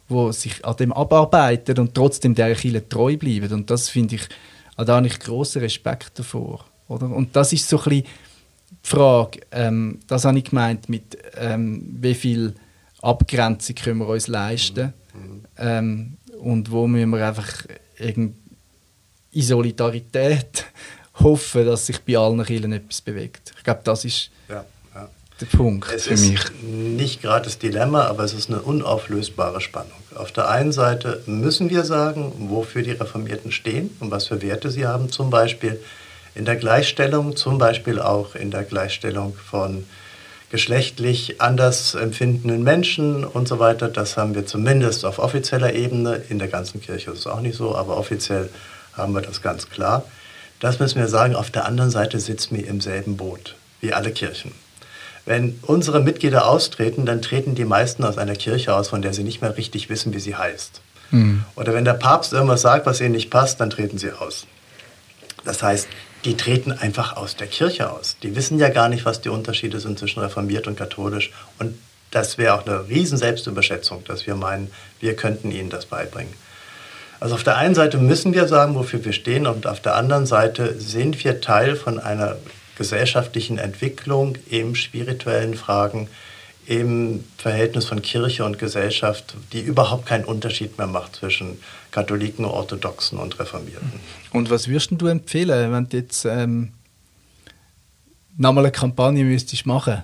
[0.08, 3.54] wo sich an dem abarbeiten und trotzdem der Kirche treu bleiben.
[3.54, 4.28] Und das finde ich,
[4.76, 6.66] also da habe ich grossen Respekt davor.
[6.88, 7.10] Oder?
[7.10, 8.06] Und das ist so ein bisschen
[8.84, 12.54] die Frage, ähm, das habe ich gemeint mit, ähm, wie viel
[13.02, 14.94] Abgrenzung können wir uns leisten
[15.58, 17.66] ähm, und wo müssen wir einfach
[17.98, 18.34] in
[19.34, 20.66] Solidarität
[21.16, 23.53] hoffen, dass sich bei allen Kirchen etwas bewegt.
[23.57, 24.66] Ich glaube, das ist ja
[25.41, 26.36] der Punkt es für mich.
[26.36, 29.91] ist nicht gerade das Dilemma, aber es ist eine unauflösbare Spannung.
[30.16, 34.70] Auf der einen Seite müssen wir sagen, wofür die Reformierten stehen und was für Werte
[34.70, 35.80] sie haben, zum Beispiel
[36.36, 39.86] in der Gleichstellung, zum Beispiel auch in der Gleichstellung von
[40.49, 43.88] geschlechtlich anders empfindenden Menschen und so weiter.
[43.88, 46.22] Das haben wir zumindest auf offizieller Ebene.
[46.30, 48.49] In der ganzen Kirche ist es auch nicht so, aber offiziell
[48.95, 50.05] haben wir das ganz klar.
[50.64, 51.36] Das müssen wir sagen.
[51.36, 54.53] Auf der anderen Seite sitzen wir im selben Boot wie alle Kirchen.
[55.26, 59.26] Wenn unsere Mitglieder austreten, dann treten die meisten aus einer Kirche aus, von der sie
[59.26, 60.80] nicht mehr richtig wissen, wie sie heißt.
[61.11, 61.43] Mhm.
[61.57, 64.47] Oder wenn der Papst irgendwas sagt, was ihnen nicht passt, dann treten sie aus.
[65.43, 65.89] Das heißt,
[66.24, 68.16] die treten einfach aus der Kirche aus.
[68.24, 71.32] Die wissen ja gar nicht, was die Unterschiede sind zwischen reformiert und katholisch.
[71.59, 71.78] Und
[72.11, 76.34] das wäre auch eine riesen Selbstüberschätzung, dass wir meinen, wir könnten ihnen das beibringen.
[77.20, 80.26] Also auf der einen Seite müssen wir sagen, wofür wir stehen, und auf der anderen
[80.26, 82.36] Seite sind wir Teil von einer
[82.78, 86.09] gesellschaftlichen Entwicklung in spirituellen Fragen,
[86.66, 91.59] im Verhältnis von Kirche und Gesellschaft, die überhaupt keinen Unterschied mehr macht zwischen
[91.91, 93.91] Katholiken, Orthodoxen und Reformierten.
[94.32, 96.72] Und was würdest du empfehlen, wenn du jetzt ähm,
[98.38, 100.03] nochmal eine Kampagne müsstest machen?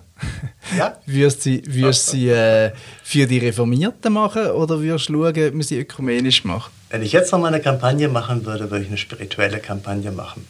[0.78, 0.98] Ja.
[1.06, 2.72] würdest du sie, würdest sie äh,
[3.04, 6.72] für die Reformierten machen oder würdest du schauen, ob man sie ökumenisch macht?
[6.90, 10.48] Wenn ich jetzt nochmal eine Kampagne machen würde, würde ich eine spirituelle Kampagne machen.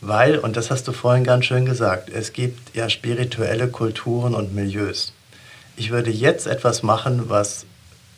[0.00, 4.54] Weil, und das hast du vorhin ganz schön gesagt, es gibt ja spirituelle Kulturen und
[4.54, 5.12] Milieus.
[5.76, 7.66] Ich würde jetzt etwas machen, was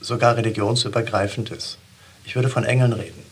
[0.03, 1.79] sogar religionsübergreifend ist.
[2.27, 3.25] Ich würde von Engeln reden.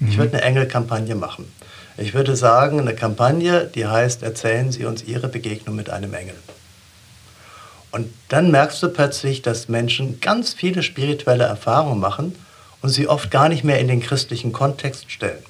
[0.00, 0.08] Mhm.
[0.08, 1.50] Ich würde eine Engelkampagne machen.
[1.96, 6.36] Ich würde sagen, eine Kampagne, die heißt, erzählen Sie uns Ihre Begegnung mit einem Engel.
[7.90, 12.34] Und dann merkst du plötzlich, dass Menschen ganz viele spirituelle Erfahrungen machen
[12.82, 15.42] und sie oft gar nicht mehr in den christlichen Kontext stellen.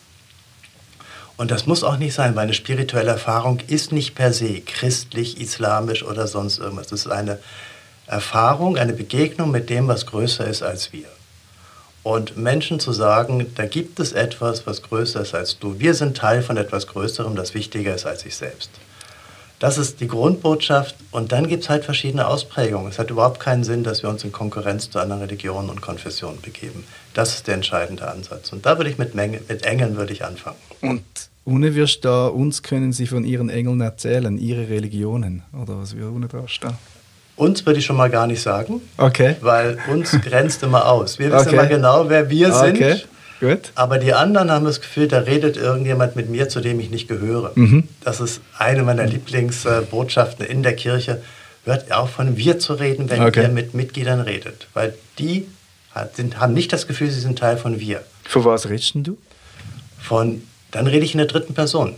[1.37, 5.41] Und das muss auch nicht sein, weil eine spirituelle Erfahrung ist nicht per se christlich,
[5.41, 6.93] islamisch oder sonst irgendwas.
[6.93, 7.39] Es ist eine
[8.07, 11.07] Erfahrung, eine Begegnung mit dem, was größer ist als wir.
[12.03, 15.79] Und Menschen zu sagen, da gibt es etwas, was größer ist als du.
[15.79, 18.71] Wir sind Teil von etwas Größerem, das wichtiger ist als ich selbst.
[19.61, 20.97] Das ist die Grundbotschaft.
[21.13, 22.89] Und dann gibt es halt verschiedene Ausprägungen.
[22.89, 26.41] Es hat überhaupt keinen Sinn, dass wir uns in Konkurrenz zu anderen Religionen und Konfessionen
[26.41, 26.85] begeben.
[27.13, 28.53] Das ist der entscheidende Ansatz.
[28.53, 30.57] Und da würde ich mit, Menge, mit Engeln würde ich anfangen.
[30.81, 31.03] Und
[31.45, 36.11] Ohne wirst da, uns können Sie von Ihren Engeln erzählen, Ihre Religionen, oder was wir
[36.11, 36.79] ohne da stehen?
[37.37, 39.37] Uns würde ich schon mal gar nicht sagen, okay.
[39.43, 41.19] weil uns grenzt immer aus.
[41.19, 41.57] Wir wissen okay.
[41.57, 43.07] immer genau, wer wir sind.
[43.41, 43.73] Gut.
[43.75, 47.09] Aber die anderen haben das Gefühl, da redet irgendjemand mit mir, zu dem ich nicht
[47.09, 47.53] gehöre.
[47.55, 47.89] Mhm.
[48.05, 51.23] Das ist eine meiner Lieblingsbotschaften in der Kirche.
[51.65, 53.45] Hört auch von wir zu reden, wenn okay.
[53.45, 54.69] ihr mit Mitgliedern redet.
[54.75, 55.47] Weil die
[56.15, 58.03] sind, haben nicht das Gefühl, sie sind Teil von wir.
[58.25, 59.17] Von was redest du?
[59.99, 61.95] Von dann rede ich in der dritten Person.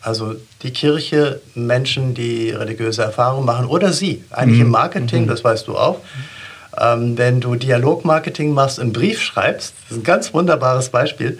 [0.00, 4.22] Also die Kirche, Menschen, die religiöse Erfahrungen machen oder Sie.
[4.30, 4.66] Eigentlich mhm.
[4.66, 5.28] im Marketing, mhm.
[5.28, 6.00] das weißt du auch.
[6.78, 11.38] Ähm, wenn du Dialogmarketing machst, einen Brief schreibst, das ist ein ganz wunderbares Beispiel,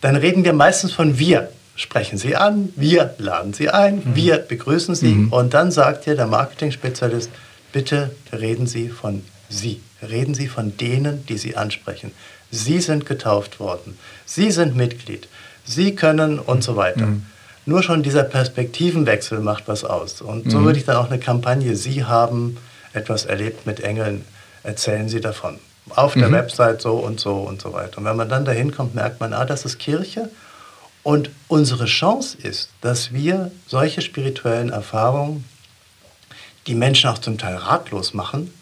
[0.00, 1.48] dann reden wir meistens von wir.
[1.74, 4.14] Sprechen Sie an, wir laden Sie ein, mhm.
[4.14, 5.32] wir begrüßen Sie mhm.
[5.32, 7.30] und dann sagt dir der Marketing-Spezialist,
[7.72, 9.80] bitte reden Sie von Sie.
[10.02, 12.12] Reden Sie von denen, die Sie ansprechen.
[12.50, 13.98] Sie sind getauft worden.
[14.24, 15.28] Sie sind Mitglied.
[15.64, 17.06] Sie können und so weiter.
[17.06, 17.26] Mhm.
[17.66, 20.22] Nur schon dieser Perspektivenwechsel macht was aus.
[20.22, 20.64] Und so mhm.
[20.66, 22.56] würde ich dann auch eine Kampagne, Sie haben
[22.92, 24.24] etwas erlebt mit Engeln,
[24.66, 25.58] erzählen Sie davon.
[25.90, 26.32] Auf der mhm.
[26.32, 27.98] Website so und so und so weiter.
[27.98, 30.28] Und wenn man dann dahin kommt, merkt man, ah, das ist Kirche.
[31.04, 35.44] Und unsere Chance ist, dass wir solche spirituellen Erfahrungen,
[36.66, 38.52] die Menschen auch zum Teil ratlos machen,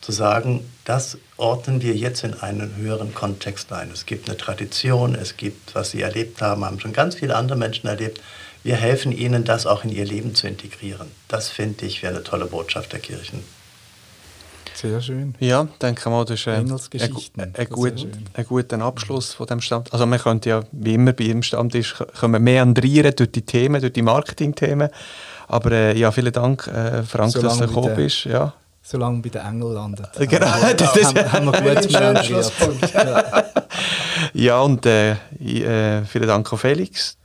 [0.00, 3.90] zu sagen, das ordnen wir jetzt in einen höheren Kontext ein.
[3.92, 7.56] Es gibt eine Tradition, es gibt, was Sie erlebt haben, haben schon ganz viele andere
[7.56, 8.20] Menschen erlebt.
[8.64, 11.06] Wir helfen Ihnen, das auch in Ihr Leben zu integrieren.
[11.28, 13.44] Das finde ich wäre eine tolle Botschaft der Kirchen.
[14.84, 15.34] Sehr schön.
[15.40, 19.92] Ja, denke mal, das ist ein, ein, ein, gut, ein guter Abschluss von dem Stand.
[19.92, 23.80] Also man könnte ja, wie immer bei jedem Stammtisch, können wir meandrieren durch die Themen,
[23.80, 24.90] durch die Marketing-Themen.
[25.48, 28.24] Aber äh, ja, vielen Dank, äh, Frank, so dass du gekommen bist.
[28.24, 28.52] Ja
[28.86, 30.10] solange bei den Engeln landet.
[30.28, 31.74] Genau, also, das ist haben, haben wir
[32.14, 32.92] gut Schlusspunkt.
[32.92, 33.44] ja.
[34.34, 37.16] ja, und äh, äh, vielen Dank an Felix.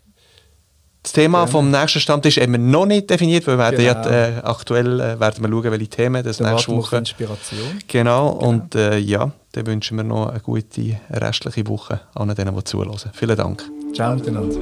[1.04, 1.47] Das Thema ja.
[1.47, 3.84] vom nächsten Stammtisch wir noch nicht definiert, weil wir genau.
[3.84, 6.97] werden ja, äh, aktuell äh, werden wir schauen, welche Themen das da nächste Woche.
[6.97, 7.80] Inspiration.
[7.88, 8.47] Genau, genau.
[8.50, 12.97] und äh, ja, dann wünschen wir noch eine gute restliche Woche an denen, die zuhören.
[13.14, 13.64] Vielen Dank.
[13.93, 14.58] Ciao miteinander.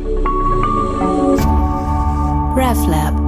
[2.55, 3.26] RefLab